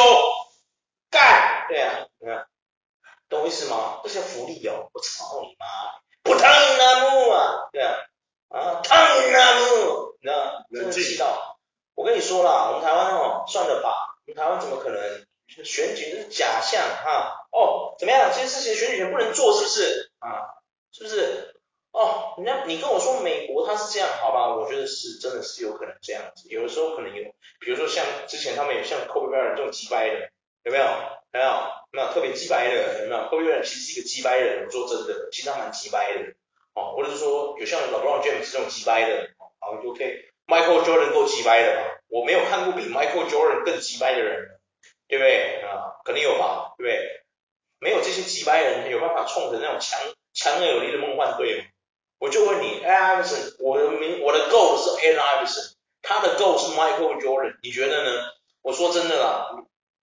[1.08, 1.66] 干！
[1.68, 2.48] 对啊，你看，
[3.28, 4.00] 懂我意思吗？
[4.02, 4.90] 这叫福利哦！
[4.92, 5.66] 我操你妈！
[6.24, 7.68] 不疼那木啊！
[7.72, 7.94] 对啊。
[8.48, 10.64] 啊，烫那木，你知道？
[10.72, 11.60] 真的气到。
[11.94, 15.26] 我跟你说啦，我们台湾哦，算了吧，我们台湾怎么可能
[15.64, 17.46] 选举是假象哈？
[17.52, 18.32] 哦，怎么样？
[18.34, 20.10] 这些事情选举权不能做是不是？
[20.18, 20.58] 啊，
[20.90, 21.53] 是不是？
[21.94, 24.56] 哦，人家你跟我说美国它是这样，好吧？
[24.56, 26.48] 我觉得是，真的是有可能这样子。
[26.48, 27.22] 有的时候可能有，
[27.60, 30.30] 比如说像之前他们有像 Kobe Bryant 这种鸡掰的，
[30.64, 30.84] 有没有？
[31.30, 31.46] 没有？
[31.92, 36.34] 没有特别鸡掰的，有没有？Kobe Bryant 其实是一个鸡掰人，我说真的，其实他蛮鸡掰的。
[36.74, 39.30] 哦，或者是说有像 LeBron James 这种鸡掰的，
[39.60, 42.00] 好 OK，Michael Jordan 够鸡掰的吧？
[42.08, 44.58] 我没有看过比 Michael Jordan 更鸡掰的人，
[45.06, 45.94] 对不对啊？
[46.04, 47.22] 肯定有吧，对不对？
[47.78, 50.00] 没有这些鸡掰人有办法冲着那种强
[50.32, 51.64] 强而有力的梦幻队吗？
[52.18, 55.72] 我就问你，Allen Iverson，我的名我的 goal 是 Allen Iverson，
[56.02, 58.22] 他的 goal 是 Michael Jordan，你觉得呢？
[58.62, 59.50] 我说真的啦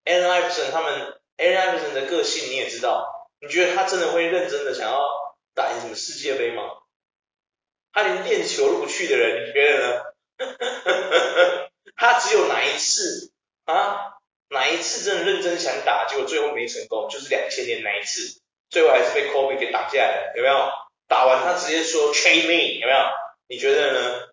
[0.05, 5.01] ，Allen Iverson 他们 Allen Iverson 的个性你也知道，你觉得他真的会认真的想要？
[5.53, 6.63] 打赢什么世界杯吗？
[7.91, 10.01] 他连练球都不去的人，你觉得呢？
[11.97, 13.33] 他只有哪一次
[13.65, 14.13] 啊？
[14.47, 20.71] 哪一次真的认真想打，结果最后没成功，就是两千年那一次，最后还是被 Kobe 给挡下来了，有没有？
[21.11, 22.99] 打完他直接说 Trade me，有没有？
[23.49, 24.29] 你觉得呢？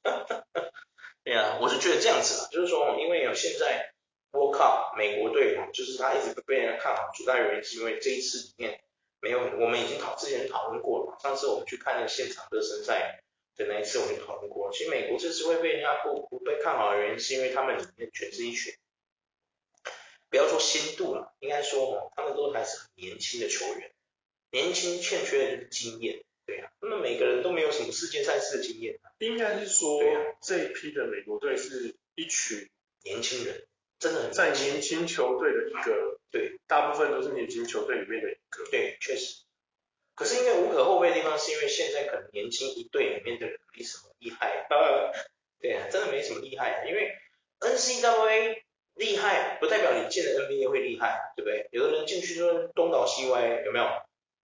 [1.24, 3.92] 对啊，我是觉得这样子啊，就是说，因为有现在
[4.30, 8.80] World Cup 美国队就是他一直被人家看好，主要原因是因为这一次里面。
[9.20, 11.18] 没有，我们已经讨之前讨论过了。
[11.22, 13.22] 上次我们去看那个现场热身赛
[13.56, 14.72] 的那一次，我们就讨论过。
[14.72, 18.74] 其实美国这次会被人家不不被看好的原因，是因为他们里面全是一群，
[20.30, 23.91] 不要说新度了，应该说哦，他们都还是很年轻的球员，
[24.52, 29.00] 年轻欠缺的就是经验，对啊，他们每个人都没有什么世界赛事的经验。
[29.18, 32.68] 应该是说，对啊，这一批的美国队是一群
[33.02, 33.66] 年轻人，
[33.98, 36.18] 真的很在年轻球队的一个。
[36.30, 38.64] 对，大部分都是年轻球队里面的一个。
[38.70, 39.42] 对，确实。
[40.14, 44.66] 可是因为无可厚非的地方，是因为现在可能年轻一队里面的人没什么厉害。
[45.60, 46.88] 对啊，真的没什么厉害的。
[46.90, 47.12] 因为
[47.60, 48.64] N C W A
[48.96, 51.68] 厉害，不代表你进了 NBA 会厉害，对不对？
[51.70, 53.86] 有的人进去就东倒西歪，有没有？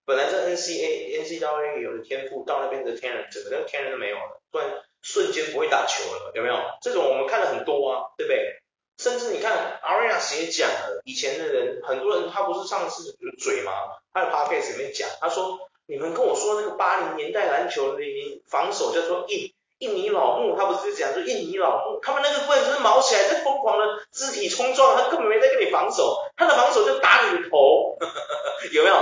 [0.07, 4.69] 本来在 NCAA NCAA 有的天赋，到那边的天然，整个那个天然都没有了，突然
[5.01, 6.55] 瞬间不会打球了，有没有？
[6.81, 8.61] 这种我们看了很多啊，对不对？
[8.97, 13.73] 甚至你看，Arias 也讲了，以前的人，很多人他不是上次有嘴吗？
[14.13, 18.01] 他的 podcast 里面讲，他说，你们跟我说那个八零年代篮球的
[18.47, 27.97] 防守叫做印印尼老木，他不是讲说印尼老木，他们那个棍子是毛起来在疯狂的肢体冲撞，他根本没在跟你防守，他的防守就打你的头，
[28.71, 28.95] 有没有？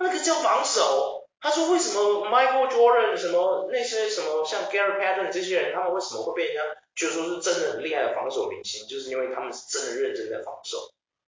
[0.00, 1.18] 那个叫防守。
[1.42, 6.60] 他说为什么 Michael Jordan 什么那些什么像 Gary Payton 这些人，他们为什么会被人家
[6.94, 8.86] 就说是真的很厉害的防守明星？
[8.86, 10.76] 就是因为他们是真的认真在防守，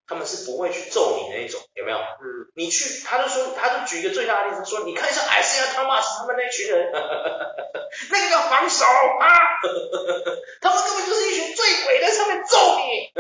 [0.07, 1.97] 他们是不会去揍你那一种，有没有？
[1.97, 6.93] 嗯，你去，他就说，他就举一个最大的例子，说你看一下 Isiah Thomas 他们那群人，
[8.13, 9.39] 那个叫防守啊，
[10.61, 13.13] 他们根本就是一群醉鬼在上面揍你，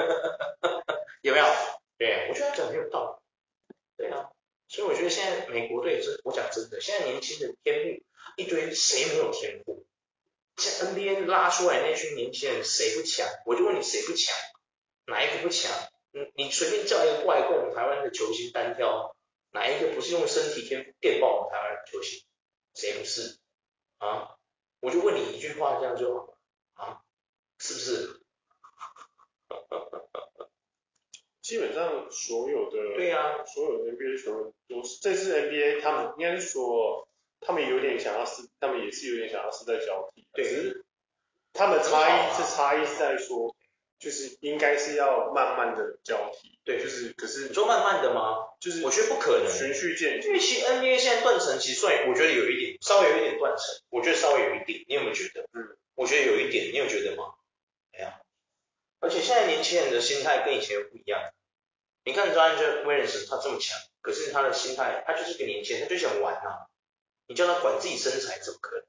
[1.24, 1.46] 有没有？
[1.96, 4.28] 对，我觉得他讲的很有道理，对啊。
[4.72, 8.02] 所以我觉得现在美国队是，我讲真的，现在年轻的天赋
[8.38, 9.84] 一堆，谁没有天赋？
[10.56, 13.28] 像 NBA 拉出来那群年轻人，谁不强？
[13.44, 14.34] 我就问你，谁不强？
[15.04, 15.70] 哪一个不强？
[16.12, 19.14] 你，你随便叫一个过来跟我们台湾的球星单挑，
[19.50, 22.24] 哪一个不是用身体天赋电爆我们台湾球星？
[22.72, 23.38] 谁不是？
[23.98, 24.38] 啊，
[24.80, 26.38] 我就问你一句话，这样就好了
[26.72, 27.02] 啊，
[27.58, 28.22] 是不是？
[31.52, 37.06] 基本上所有的对呀、啊，所有的 NBA 球员都是，这次 NBA 他们应该是说，
[37.42, 40.84] 他们有点想要是，他们也是有点想要是在交替，对，只是
[41.52, 43.54] 他们差异是差异是在说，
[43.98, 48.48] 就是应该是要慢慢的交替，对，就是可是你说慢慢的吗？
[48.58, 55.42] 就是我觉得不可能，循序渐进，因为其实 NBA 现在断层其实算，我觉得有一点，稍微有一点断层，我觉得稍微有一点，你有没有觉得？
[55.52, 57.34] 嗯，我觉得有一点，你有觉得吗？
[57.92, 58.08] 没有。
[59.00, 61.20] 而且现在年轻人的心态跟以前不一样。
[62.04, 66.66] 你看 Zion Williamson 他这么强，可是他的心态，他就是个年轻人，他就想玩呐、啊。
[67.28, 68.84] 你叫他管自己身材怎么可能？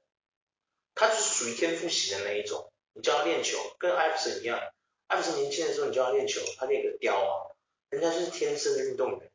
[0.94, 2.70] 他就是属于天赋型的那一种。
[2.92, 4.60] 你叫他练球，跟艾弗森一样。
[5.06, 7.54] 艾弗森年轻的时候，你叫他练球，他练个雕啊。
[7.90, 9.30] 人家就是天生的运动员，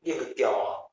[0.00, 0.88] 练个雕啊。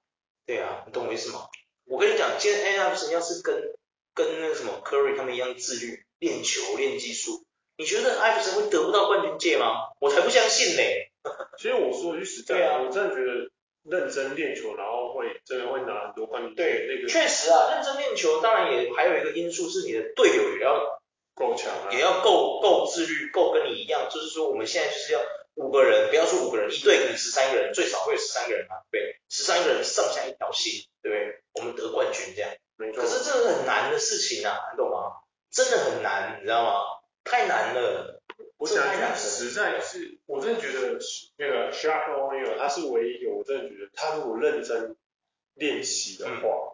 [0.45, 1.47] 对啊，你懂我意思吗？
[1.85, 3.73] 我跟你讲，今天艾弗森要是跟
[4.13, 7.45] 跟那个什么 Curry 他们一样自律，练球练技术。
[7.77, 9.91] 你觉得艾弗森会得不到冠军戒吗？
[9.99, 10.81] 我才不相信呢。
[11.57, 13.49] 其实我说句实在，啊，我真的觉得
[13.83, 16.55] 认真练球，然后会真的会拿很多冠军。
[16.55, 21.01] 对，那个确实啊，认真练球，当然也还有一个因素是你的队友也要
[21.33, 24.07] 够强，啊，也要够够自律，够跟你一样。
[24.09, 25.19] 就是说我们现在就是要
[25.55, 31.41] 五个人，不要说五个人，一队可能十三个人，最少会有十三个人嘛，对，十三个人上下一条心，对不对？
[31.53, 32.51] 我们得冠军这样。
[32.77, 33.01] 没错。
[33.01, 35.21] 可是这是很难的事情啊，你懂吗？
[35.51, 36.81] 真的很难，你知道吗？
[37.23, 38.21] 太难了，
[38.57, 39.15] 不是太难了。
[39.15, 40.99] 实在是，我真的觉得
[41.37, 44.95] 那个 Shaq O'Neal 他是唯一一个，我真的觉得他如果认真
[45.53, 46.73] 练习的话，嗯、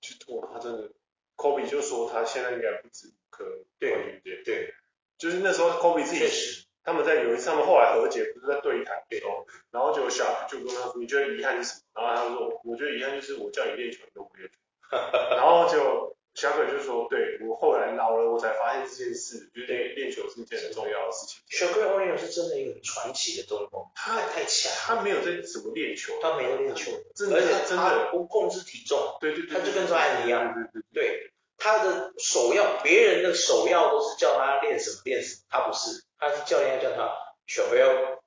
[0.00, 0.90] 就哇，他真的
[1.36, 3.44] ，Kobe 就说他现在应该不止可
[3.80, 4.42] 冠军戒。
[4.44, 4.74] 对，
[5.18, 12.02] 就是那时候 Kobe 自己，他们在有一次他们后来和解，不是在对谈的时候，然后就 Shaq 就跟他说，你觉得遗憾是什么？
[12.02, 14.56] 然后他说，我觉得遗憾就是我叫你练球你都不练球，
[15.36, 16.17] 然后就。
[16.38, 21.42] 小葛就说：“对，我后来老了，我才发现这件事，就是练球是一件很重要的事情。
[21.48, 37.12] 小葛欧尼尔是真的一个很传奇的中锋，他太强，他没有在怎么练球，他没有练球，真的，而且真的不控制体重，对对对，他就跟专业一样，对对对，对，他的首要，别人的首要都是叫他练什么练什么，他不是，他是教练要叫他
[37.48, 38.20] 小葛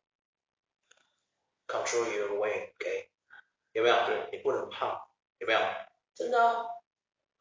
[1.66, 3.10] ，control your weight，OK，
[3.72, 3.96] 有没有？
[4.06, 5.00] 对，你不能胖，
[5.38, 5.60] 有没有？
[6.14, 6.66] 真的啊。”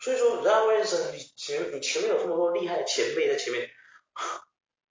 [0.00, 3.68] 所以说，你知道为什么你前你前面有这么多厉害的前辈在前面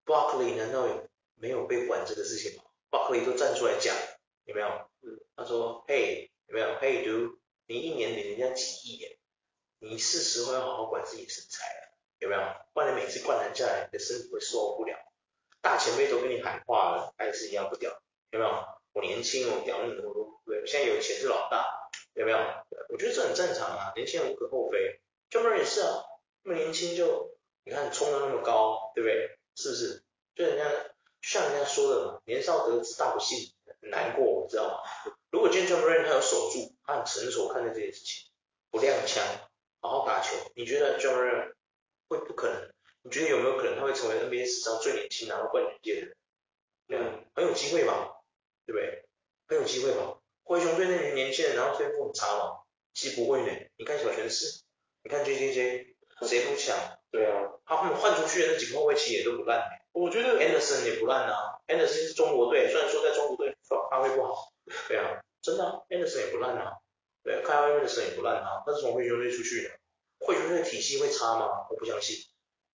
[0.05, 3.95] ，Buckley 难道有没有被管这个事情吗？Buckley 都站出来讲，
[4.45, 4.67] 有没有？
[5.35, 6.77] 他说，嘿，有没有？
[6.79, 9.17] 嘿，dude，你一年领人家几亿耶，
[9.79, 12.41] 你是时候要好好管自己的身材了，有没有？
[12.73, 14.95] 不然你每次灌篮下来，你的身体会受不了。
[15.59, 17.99] 大前辈都跟你喊话了，还是一样不屌，
[18.29, 18.63] 有没有？
[18.93, 21.78] 我年轻，我屌你那么多，对，现在有钱是老大。
[22.19, 22.37] 有没有？
[22.89, 24.99] 我觉得这很正常啊，年轻人无可厚非。
[25.29, 26.03] 这么也是啊，
[26.43, 29.37] 那么年轻就你看冲得那么高，对不对？
[29.55, 30.03] 是不是？
[30.35, 30.65] 就人家
[31.21, 35.13] 像人家说的嘛，年少得志大不幸，很难过，知道吗？
[35.31, 38.29] 如果今天 Ja Morant 他有守住，他很成熟看待这件事情，
[38.69, 39.21] 不踉跄，
[39.79, 41.53] 好好打球，你觉得 Ja Morant
[42.09, 42.69] 会不可能？
[43.03, 47.01] 你觉得有没有可能他会成为 NBA 史上最年轻拿到冠军戒的人？
[47.01, 48.17] 嗯，很有机会吧？
[48.65, 49.05] 对不对？
[49.47, 50.19] 很有机会吧？
[50.49, 52.61] 灰熊队那群年轻人，然后天赋很差吗？
[52.95, 53.51] 其实不会呢。
[53.77, 54.63] 你看小泉是，
[55.03, 55.95] 你看 J J J，
[56.25, 56.75] 谁不强？
[57.11, 59.61] 对啊，他后面换出去的那几个后卫其实也都不烂。
[59.91, 64.51] 我觉得 Anderson 也不烂啊，Anderson 是中国队，虽然说在中国队发挥不好，
[64.87, 66.77] 对啊，真的、啊、Anderson 也不烂啊，
[67.23, 69.69] 对啊，Kyle Anderson 也不烂啊，他是从灰熊队出去的，
[70.17, 71.67] 灰熊队体系会差吗？
[71.69, 72.17] 我不相信。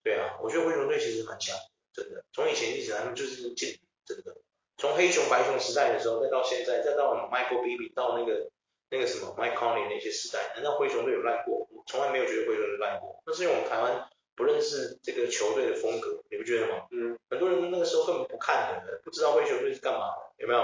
[0.02, 1.58] 对啊，我觉得灰熊队其实很强，
[1.92, 4.38] 真的，从以前一直他们就是进，真的。
[4.78, 8.50] 从黑熊白熊时代的时候，再到现在，再到 Michael Bibby 到那个
[8.90, 11.68] 那个什么 Mike Conley 那些时代，难道灰熊队有烂过？
[11.72, 13.22] 我从来没有觉得灰熊队烂过。
[13.26, 16.88] 那是因为我们台湾不认识这个球队的风格，你不觉得吗？
[16.92, 17.18] 嗯。
[17.30, 20.62] 很多人那个时候根本不看的，不知道灰熊队是干嘛的，有没有？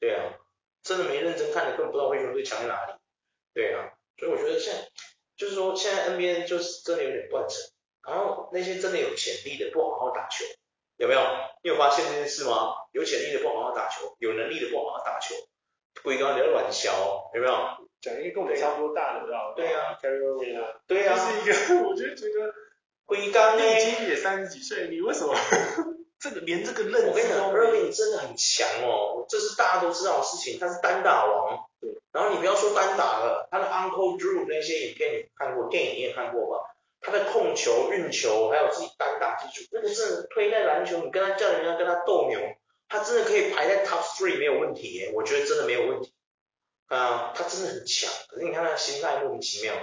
[0.00, 0.34] 对啊，
[0.82, 2.92] 真的没认真看的，根本不知道灰熊队强在哪里。
[3.54, 4.88] 对啊，所以我觉得现在
[5.36, 7.70] 就是说，现在 NBA 就是真的有点断层，
[8.06, 10.44] 然后那些真的有潜力的不好好打球。
[10.96, 11.20] 有没有？
[11.62, 12.74] 你有发现这件事吗？
[12.92, 15.34] 有潜力的不好好打球，有能力的不好好打球，
[16.02, 17.54] 规刚你要乱小，有没有？
[18.00, 19.54] 讲一个跟我们差不多大的，知道吗？
[19.56, 22.52] 对啊，Kyrie Irving 啊，对啊，是一个，我就觉得
[23.06, 25.34] 龟刚呢，你已经也三十几岁，你为什么
[26.20, 27.08] 这个连这个认知？
[27.08, 31.64] 我跟你讲，Irving 真的很强哦，这是大家都知道的事情，他是单打王。
[31.80, 31.90] 对。
[32.12, 36.73] 然后你不要说单打了，他的 Uncle Drew 那些影片你看过，电影你也看过吧？
[37.04, 42.40] 他的控球、运球，还有自己单打技术，那个是推在篮球，你跟他叫人家跟他斗牛，
[42.88, 46.14] 他真的可以排在 top three 没有问题耶，我觉得真的没有问题。
[46.86, 49.74] 啊，他真的很强，可是你看他的心态莫名其妙，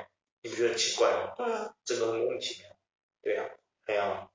[0.41, 1.33] 你不觉得很奇怪吗？
[1.37, 2.69] 对啊，真的很莫名其妙。
[3.21, 3.45] 对啊，
[3.85, 4.27] 对啊。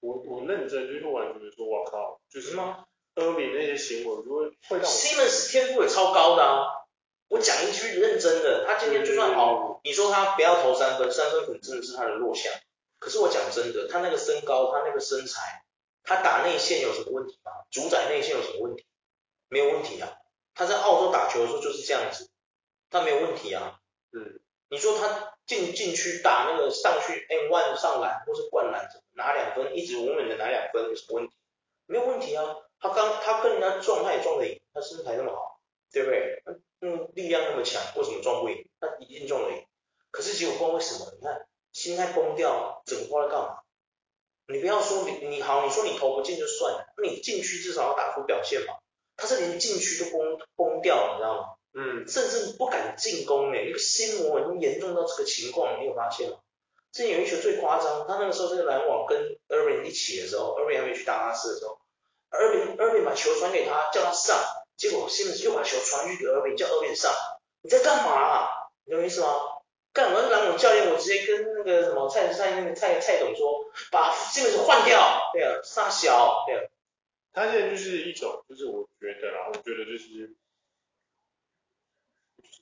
[0.00, 2.84] 我我认真就是完全说，我靠，就是吗？
[3.14, 4.84] 科比那些行为就会会让。
[4.84, 6.73] Simmons 天赋也超高的啊！
[7.28, 12.52] 我讲一句认真的，他今天就算好，你说他不要投三分，三分可能真的是他的弱项。
[12.98, 15.64] 可是我讲真的，他那个身高，他那个身材，
[16.02, 17.52] 他打内线有什么问题吗？
[17.70, 18.86] 主宰内线有什么问题？
[19.48, 20.16] 没有问题啊！
[20.54, 22.30] 他在澳洲打球的时候就是这样子，
[22.90, 23.80] 他没有问题啊。
[24.12, 24.40] 嗯。
[24.70, 31.34] 你说他进禁区打那个上去 N one 上篮或是灌篮，拿两分，一直稳稳的拿两分有什么问题？
[31.86, 32.56] 没有问题啊。
[32.80, 35.60] 他刚他跟人家撞，他也撞得赢，他身材那么好，
[35.92, 36.42] 对不对？
[36.84, 38.68] 嗯，力量那么强，为什么撞不赢？
[38.78, 39.64] 他一定撞得赢。
[40.10, 43.60] 可是结果不知道为什么，你看心态崩掉，整个过来干嘛？
[44.48, 48.74] 你不要说你你好，你说你投不进就算了，那你禁区至少要打出表现嘛。
[49.16, 51.48] 他是连禁区都崩崩掉了，你知道吗？
[51.72, 56.36] 嗯，甚至不敢进攻诶，那个心魔已经严重到这个情况，你有发现吗？
[56.92, 61.80] 之前有一球最夸张，他那个时候这个篮网跟 Irving 一起的时候，Irving 还没去达拉斯的时候。
[62.30, 64.36] Irving Irving 把球传给他，叫他上，
[64.76, 67.12] 结果 Simmons 又把球传去给 Irving，叫 Irving 上。
[67.62, 68.48] 你在干嘛？
[68.84, 69.28] 你懂意思吗？
[69.92, 70.20] 干嘛？
[70.20, 75.30] 篮网教练，我直接跟那个什么蔡蔡那个蔡蔡董说，把西门子换掉。
[75.32, 76.44] 对啊，杀小。
[76.46, 76.62] 对啊。
[77.32, 80.34] 他现在就是一种，就是我觉得啦，我觉得就是，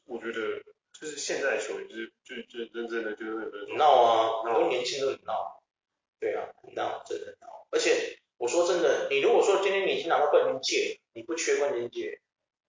[0.04, 0.62] 我觉得
[1.00, 5.62] 就是现在的球员就是就就真正的就是很闹啊，很多年轻都很闹。
[6.20, 8.18] 对啊，很闹，真的很闹，而且。
[8.38, 12.20] 我说真的，你如果说今天你已经拿到冠军戒，你不缺冠军戒，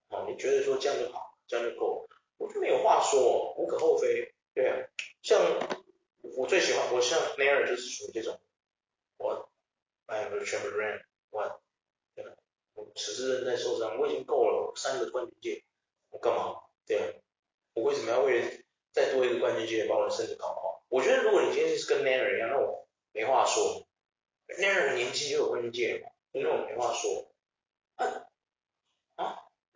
[0.08, 4.76] 哦，你觉得说这样就好，这样就够，我就没有话说，无可厚非，对啊，
[5.22, 5.40] 像
[6.36, 8.38] 我最喜欢，我像 n a r 就是属于这种，
[9.18, 9.50] 我
[10.06, 11.60] I am a champion，我，
[12.14, 12.36] 对啊，
[12.74, 15.64] 我此时仍在受伤，我已经够了，三个冠军戒，
[16.10, 16.60] 我干嘛？
[16.86, 17.08] 对啊，
[17.74, 18.50] 我为什么要为了
[18.92, 20.84] 再多一个关节节把我的身体搞好？
[20.88, 23.86] 我觉得如果你今天是跟 n a r 一样，那我没话说。
[24.46, 27.33] 那样的年纪就有冠军戒嘛，因为我没话说。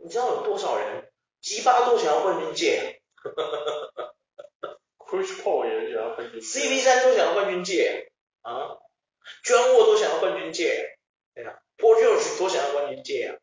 [0.09, 3.03] 啊啊，你知道有多少人吉巴都想要冠军戒？
[3.15, 3.57] 哈哈哈
[3.95, 4.15] 哈
[4.63, 4.79] 哈。
[4.99, 6.61] Chris Paul 也想要冠军戒。
[6.61, 8.79] CP3 都想要冠军戒啊
[9.45, 10.97] ，John Wall 都想要冠军戒，
[11.35, 13.39] 对啊，Paul George 都想要冠军戒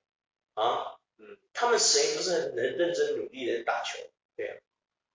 [0.56, 4.00] 啊啊，嗯，他们谁不是很能认真努力的打球？
[4.36, 4.58] 对啊，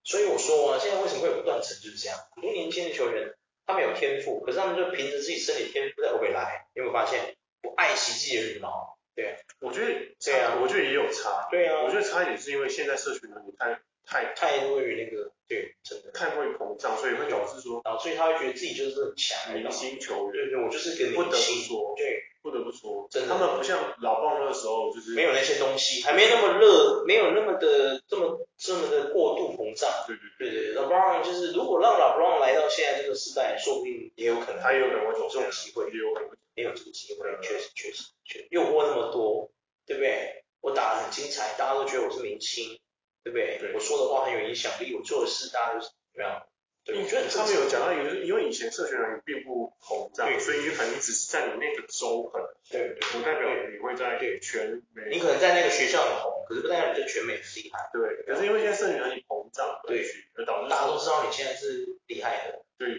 [0.04, 3.34] 所以我说啊，现在为什么会有不断层就是这样，很多年轻的球员。
[3.66, 8.98] 他们有天赋，可是他们就凭着自己身体天赋在未来，你有没有发现不爱惜自己的羽毛？
[9.14, 11.48] 对，我觉得这样，我觉得也有差。
[11.50, 16.10] 对啊，我觉得差也是因为现在社群能力太太太过于那个，对，真的。
[16.12, 20.32] 太过于膨胀，所以会导致说，导致他会觉得自己就是很强，明星球员。
[20.32, 29.90] 对对，我就是个不得不说，对，不得不说，真的，他们不像老棒那个时候，就是没有那些东西，还没那么热，没有那么的这么这么的过度膨胀。
[30.06, 30.72] 对对对。
[30.72, 36.30] 对，老棒就是如果让老棒来到现在这个时代，说不定也有可能，他也有可能会有这种机会，也有可能
[36.60, 39.50] 也有这个机会，确实确实确实，诱惑那么多，
[39.86, 40.44] 对不对？
[40.60, 42.78] 我打得很精彩，大家都觉得我是明星，
[43.24, 43.72] 对不对？
[43.74, 46.46] 我说的话很有影响力，我做的事大家都怎么样？
[46.84, 55.10] 对，我觉得他们有讲到一个，因为以前社群人员并不膨胀，所以你可能只是在你那个州很红，对，不代表你会在全美。
[55.12, 57.90] 你可能在那个学校很红，可是不代表你在全美很厉害。
[57.92, 60.04] 对，可是因为现在社群人员膨胀，对，
[60.36, 62.64] 而导致大家都知道你现在是厉害的。
[62.78, 62.94] 对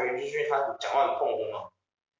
[0.00, 1.70] 他的原因，就是他讲话很碰轰嘛，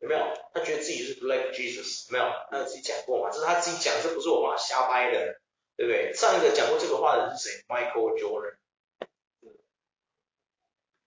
[0.01, 0.20] 有没有？
[0.53, 2.24] 他觉得自己是 Black Jesus，没有？
[2.51, 5.41] 他自己讲过嘛，这是他自己讲，这不是我妈瞎掰的，
[5.76, 6.12] 对不对？
[6.12, 8.57] 上一个讲过这个话的是谁？Michael Jordan。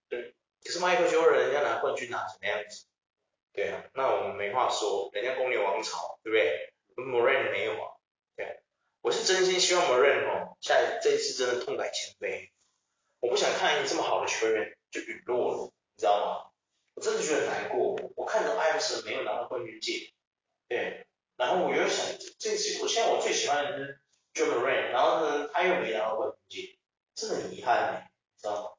[0.10, 2.86] 对可是 Michael Jordan 人家拿冠军拿成那样子，
[3.52, 7.98] 对啊，那我们没话说，人家公牛王朝，对不对？Moran 没有啊，
[8.36, 8.62] 对，
[9.02, 12.52] 我是真心希望 Moran 哦，下一这一次真的痛改前非，
[13.20, 16.53] 我不想看一个这么好的球员就陨落了，你知道吗？
[16.96, 20.12] 我真的觉得很难过，我看着 Iverson 没有拿到冠军戒，
[20.68, 21.06] 对，
[21.38, 22.06] 然后我又想
[22.40, 24.00] 这次我现在我最喜欢的是
[24.34, 26.78] Ja Morant，然后呢他又没拿到冠军戒，
[27.16, 28.70] 真的很遗憾，你知道吗？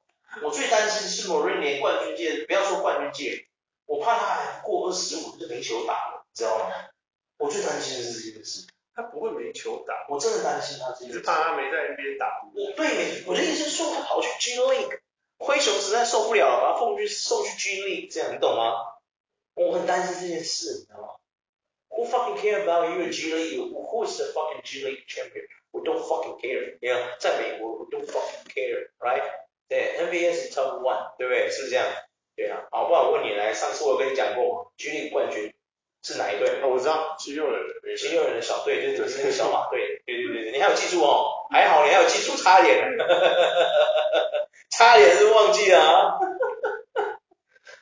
[0.43, 3.47] 我最担心是某人连冠军戒，不要说冠军戒，
[3.87, 6.73] 我怕他还过二十五就没球打了，你知道吗？
[7.39, 8.67] 我最担心的是这件事。
[8.97, 11.15] 他不会没球打，我真的担心他这件事。
[11.15, 12.43] 是怕他没在 NBA 打。
[12.47, 15.01] 我对，我的意思是说他跑去 G League，
[15.39, 18.75] 灰熊实在受不了，把他送去送去 G League，这样你懂吗？
[19.55, 21.09] 我很担心这件事，你知道吗
[21.89, 23.73] ？Who fucking care about you G League?
[23.73, 25.47] Who is the fucking G League champion?
[25.71, 26.79] We don't fucking care.
[26.81, 29.23] Yeah，在美国，we don't fucking care, right?
[29.69, 31.51] 对，NBA 是 top one，对不对？
[31.51, 31.87] 是不是这样？
[32.35, 33.11] 对啊，好不好？
[33.11, 35.54] 问你来，上次我跟你讲过嘛，G League 冠军
[36.05, 36.61] 是哪一队？
[36.63, 42.85] 哦，我知道，七六人的，七六人的小队就是就是那个小马队，对对对对， 你还有记住哦，还好你还有记住，差一点，
[44.71, 46.19] 差一点是忘记了啊，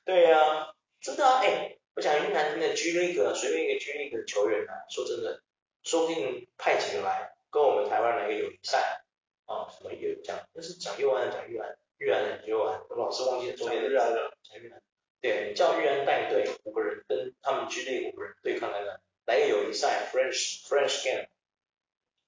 [0.05, 5.43] 对呀、啊，真的啊，哎，我讲云南的 G League 随便一个 G League 的球员啊，说真的，
[5.83, 9.01] 说不定派几个来跟我们台湾来个友谊赛。
[9.45, 14.63] 啊，什么也讲，那是讲右岸讲玉安，玉安的右岸，我老是忘记了中间的玉安的，讲。
[15.23, 21.29] 对，你叫玉安带队五个人跟他们 G League 五个人对抗来来，来个友谊赛 French French game，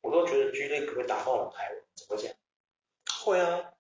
[0.01, 2.33] 我都觉得 G League 会打爆我们台湾，怎么讲？
[3.25, 3.73] 会啊，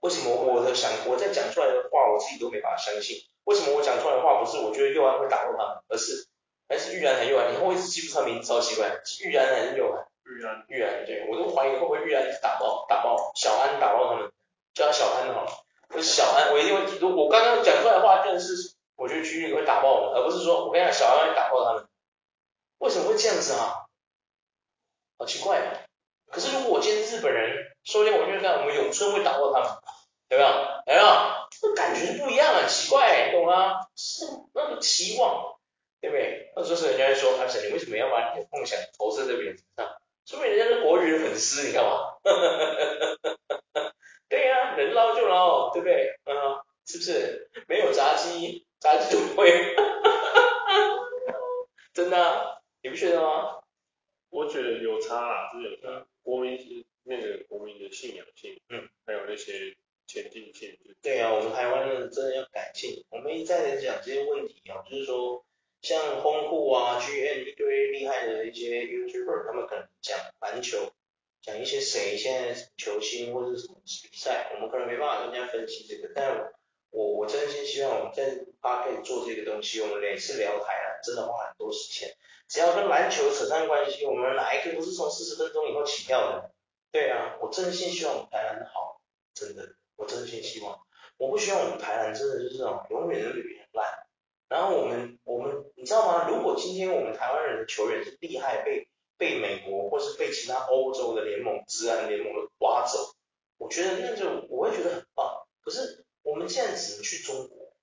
[0.00, 3.18] 为什么我的想我在讲出来的话我自己都没办法相信？
[3.44, 6.26] 为什么我讲出来的话不是我觉得右安会打爆他们，而是
[6.70, 7.52] 还是玉安还是右安？
[7.52, 8.88] 你会一直记不住他名字超奇怪，
[9.24, 10.06] 玉安还是右安？
[10.24, 14.32] 玉安，玉安，对我都怀疑会不会玉安打爆打爆小安打爆他们，
[14.72, 15.50] 叫他小安好了。
[15.88, 16.84] 可是小安，我一定会。
[16.98, 21.86] 如果我刚刚讲出来的话，真的是我觉得 G League 会打爆我们，而不是说我跟你讲小安会打爆他们。
[22.78, 23.86] 为什么会这样子啊？
[25.18, 25.86] 好奇怪！
[26.30, 29.68] 可是如果我今天日本人，说不定我就看我们咏春会打爆他们，
[30.28, 30.48] 有没有？
[30.48, 31.04] 有没有？
[31.60, 33.80] 这感觉不一样啊，奇怪，懂吗？
[33.96, 35.56] 是那个期望，
[36.00, 36.52] 对不对？
[36.54, 39.96] 那就是人家就说，阿神，你为什么要把你的梦想投射在别人身上？
[40.26, 42.14] 说明人家是国语的粉丝，你干嘛？
[44.28, 46.14] 对呀、啊，能捞就捞，对不对？
[46.24, 47.50] 嗯，是不是？
[47.66, 49.50] 没有炸鸡，炸鸡就不会。
[51.94, 53.60] 真的、啊，你不觉得吗？
[54.30, 55.88] 我觉得有差啦，是有差。
[55.88, 59.74] 嗯、国民是那个国民的信仰性，嗯，还有那些
[60.06, 60.78] 前进性。
[61.02, 63.04] 对啊，我们台湾人真的要改进。
[63.10, 65.44] 我们一再的讲这些问题啊，就是说，
[65.80, 70.92] 像丰库啊、GM 一堆厉害的一些 YouTuber，他们可能讲篮球。
[71.40, 76.52] 讲一些谁现在球星或者什么比赛，我们可能没办法跟人家分析这个，但
[76.90, 82.14] 我我真心希望我们在八 K 做这个东西，我们每次聊台篮真的花很多时间，
[82.48, 86.50] 只要跟篮球扯上关系，我们哪一个不是从四十分钟以后起跳的？
[86.90, 89.00] 对啊，我真心希望我们台篮好，
[89.32, 90.78] 真的，我真心希望，
[91.16, 93.86] 我不希望我们台篮真的就是这种永远都比别人烂，
[94.48, 96.28] 然后我们我们你知道吗？
[96.28, 98.88] 如果今天我们台湾人的球员是厉害被。
[99.18, 103.14] 被美国或是被其他欧洲的联盟、治安联盟的挖走，
[103.58, 105.44] 我觉得那就我会觉得很棒。
[105.60, 107.74] 可是我们现在只能去中国，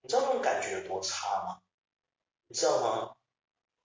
[0.00, 1.58] 你知道那种感觉有多差吗？
[2.48, 3.12] 你知道吗？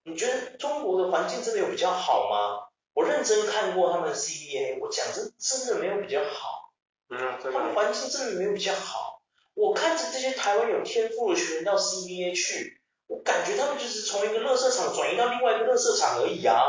[0.03, 2.69] 你觉得中国的环境真的有比较好吗？
[2.93, 6.71] 我认真看过他们的 CBA，我讲真真的没有比较好。
[7.09, 9.21] 嗯，他们环境真的没有比较好。
[9.53, 16.61] 我看着这些台湾有天赋的球员到 CBA 去，我感觉他们就是从一个垃圾场转移到另外一个垃圾场而已啊。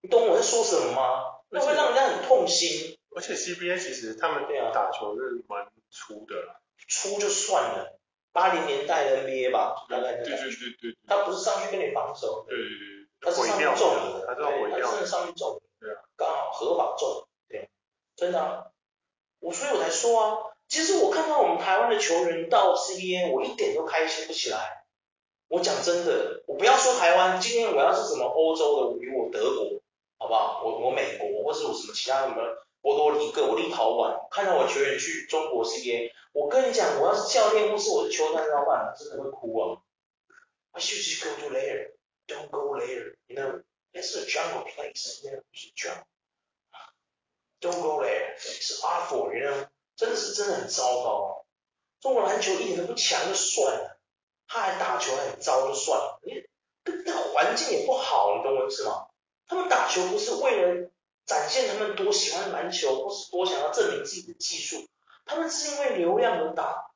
[0.00, 1.24] 你懂我在说什么吗？
[1.50, 2.96] 那会让人家很痛心。
[3.16, 6.60] 而且 CBA 其实他们打球是蛮粗的啦。
[6.88, 7.98] 粗就算了，
[8.32, 10.12] 八零年代的 NBA 吧，大概。
[10.18, 10.46] 对对对
[10.80, 10.96] 对。
[11.06, 12.44] 他不是上去跟你防守。
[12.46, 13.08] 对对对。
[13.20, 14.26] 他是上去揍你的。
[14.26, 14.86] 他是毁掉。
[14.86, 15.68] 他真的上去揍你。
[15.80, 15.98] 对啊。
[16.16, 17.26] 刚好合法揍。
[17.48, 17.68] 对。
[18.14, 18.66] 真的啊。
[19.40, 20.38] 我所以我才说啊，
[20.68, 24.84] 其实我看到我们台湾的球员到 CBA，我一点都开心不起来。
[25.48, 29.77] 我讲真的，我不要说台湾，今天我要是什么欧洲的，比如我德国。
[30.18, 30.62] 好不好？
[30.64, 32.36] 我我美国，或是我什么其他什么
[32.82, 39.82] 波多黎各，我立陶宛，看到我球员去中国 CBA，我跟你讲，我要是教练或是我的球团老板，真的会哭啊。
[40.72, 41.92] I should just go to there.
[42.26, 43.16] Don't go there.
[43.26, 43.62] You know,
[43.92, 45.22] it's a jungle place.
[45.24, 46.06] You know, it's a jungle.
[47.60, 48.36] Don't go there.
[48.36, 49.32] It's awful.
[49.34, 49.66] You know，
[49.96, 51.46] 真的是真的很糟糕。
[52.00, 53.98] 中国篮球一点都不强就算了，
[54.46, 56.44] 他还打球还很糟就算了，你
[56.84, 59.07] 那那环境也不好，你懂我意思吗？
[59.48, 60.90] 他们打球不是为了
[61.26, 64.86] 展现他们多喜欢篮球，或是多想要证明自己的技术，
[65.24, 66.90] 他们是因为流量而打，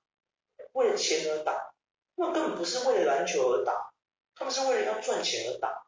[0.73, 1.73] 为了钱而打，
[2.17, 3.91] 他们根本不是为了篮球而打，
[4.37, 5.85] 他们是为了要赚钱而打，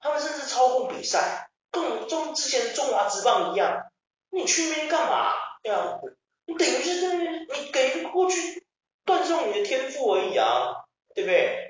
[0.00, 3.90] 他们甚至操控比赛，跟中之前的中华职棒一样，
[4.30, 5.34] 你去那边干嘛？
[5.62, 6.00] 对啊，
[6.46, 8.64] 你等于是在你给过去
[9.04, 10.84] 断送你的天赋而已啊，
[11.14, 11.67] 对不对？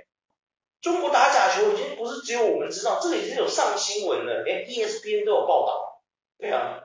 [0.81, 6.03] 中国打假球已经不是只有我们知道，这个已经有上新闻了，连 ESPN 都有报道。
[6.39, 6.85] 对啊，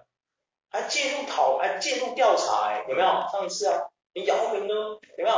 [0.72, 3.08] 还介入讨，还介入调查，哎，有没有？
[3.32, 4.74] 上一次啊，你姚明呢？
[5.18, 5.36] 有没有？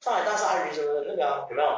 [0.00, 1.68] 上海大鲨鱼什么的那个啊，有没有？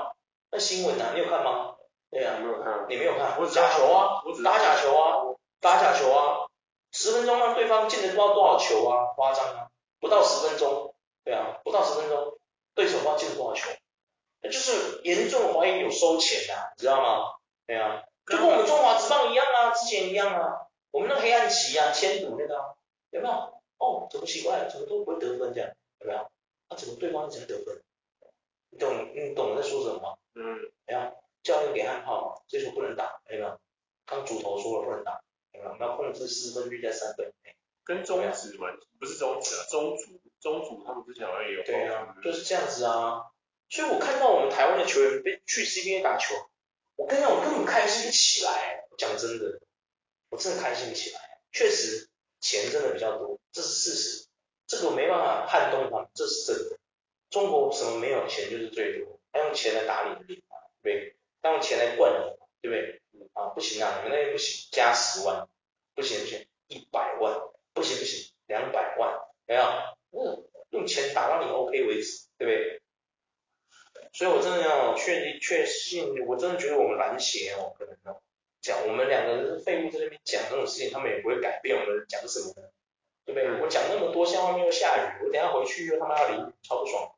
[0.51, 1.77] 那新闻啊，你有看吗？
[2.11, 3.39] 对啊，没有看，你没有看？
[3.39, 6.47] 我假球啊，我打假球啊，打假球啊，
[6.91, 9.68] 十分钟让对方进了不知道多少球啊，夸张啊，
[10.01, 12.39] 不到十分钟，对啊，不到十分钟，
[12.75, 13.68] 对手不知道进了多少球。
[14.51, 17.34] 就是严重怀疑有收钱呐、啊，知道吗？
[17.66, 22.74] 对啊，就跟我们中华职棒一样啊，之前一样啊，我们那个黑暗棋啊，千赌那个、啊，
[23.11, 23.34] 有没有？
[23.78, 25.70] 哦，怎么奇怪，怎么都不会得分这样，
[26.01, 26.18] 有没有？
[26.18, 27.82] 啊，怎么对方一直在得分？
[28.70, 29.12] 你懂？
[29.14, 30.16] 你懂我在说什么吗？
[30.34, 31.01] 嗯，没有。
[31.42, 33.61] 教练给暗号嘛，这球不能打，有没有？
[34.07, 35.20] 刚主投说了不能打，
[35.53, 35.76] 有没有？
[35.78, 37.55] 要控制四分率在三分内。
[37.84, 38.68] 跟中职嘛，
[38.99, 41.62] 不是中职啊，中职中职他们之前好像也有。
[41.62, 43.26] 对啊，就是这样子啊。
[43.68, 46.34] 所以我看到我们台湾的球员被去 CBA 打球，
[46.96, 48.84] 我跟你讲，我根本开心起来。
[48.96, 49.60] 讲真的，
[50.30, 51.20] 我真的开心起来。
[51.50, 52.08] 确实，
[52.40, 54.26] 钱真的比较多，这是事实。
[54.66, 56.78] 这个没办法撼动他们，这是真的。
[57.30, 60.40] 中国什么没有钱就是最多，他用钱来打你的脸，
[60.82, 61.16] 对不对？
[61.42, 63.02] 他用钱来灌你，对不对？
[63.32, 65.48] 啊，不行啊，你们那边不行，加十万，
[65.96, 67.40] 不行不行，一百万，
[67.72, 69.62] 不行不行，两百万，没有？
[70.12, 72.82] 嗯，用钱打到你 OK 为止，对不对？
[74.12, 78.20] 所以我真的要确定确信，我真的觉得我们篮协哦，可能哦，
[78.61, 82.70] 讲我们两个人是废物在那边讲这种事情，他们也不会改变我们讲什么的。
[83.26, 83.48] 对不对？
[83.62, 87.11] 我讲那么多，现在外面又下雨，我等下回去又他妈要淋雨，超不爽。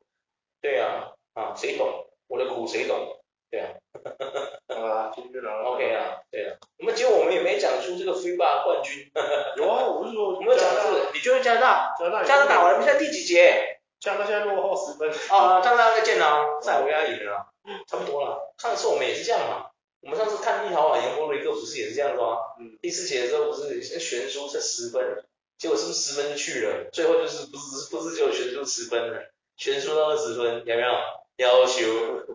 [0.61, 2.65] 对啊，啊，谁懂我的苦？
[2.65, 3.19] 谁懂？
[3.51, 3.75] 对啊，
[4.73, 6.55] 啊，今天聊 OK 啊，对啊。
[6.79, 9.11] 我们结果我们也没讲出这个 FIBA 冠军。
[9.57, 13.76] 有啊，我是说， 我们有讲的是，你就是加拿大，加拿大，加拿大打完了，现在第几节？
[13.99, 15.09] 加拿大现在落后十分。
[15.29, 17.47] 啊，加拿大再见啦，塞尔维亚赢了，
[17.87, 18.53] 差不多了。
[18.57, 19.67] 上次我们也是这样嘛，
[20.01, 22.37] 我们上次看立陶宛赢波多黎各不是也是这样子吗？
[22.59, 22.77] 嗯。
[22.81, 25.23] 第四节的时候不是悬殊才十分。
[25.57, 26.89] 结果是不是十分就去了？
[26.93, 29.19] 最后就是不是不是只有悬殊十分了，
[29.55, 30.89] 悬殊到二十分，有没有？
[31.37, 31.85] 要求，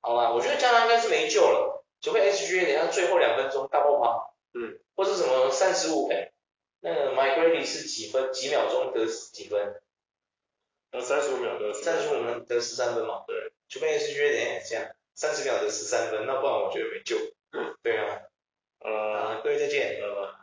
[0.00, 6.31] 好吧，我觉得加拿大应该是没救了，除非 SGA 等下最后两分钟大爆发，嗯，或是什么三十五，哎，
[6.84, 9.80] 那个 McGrady 是几分几秒钟得几分？
[10.90, 13.24] 呃，三十五秒得三十五能得十三分嘛？
[13.26, 17.16] 对，除非 SGA 等下这样，三十秒得十三分，那不然我觉得没救。
[17.82, 18.22] 对啊，
[18.80, 20.41] 呃，各位再见，拜拜。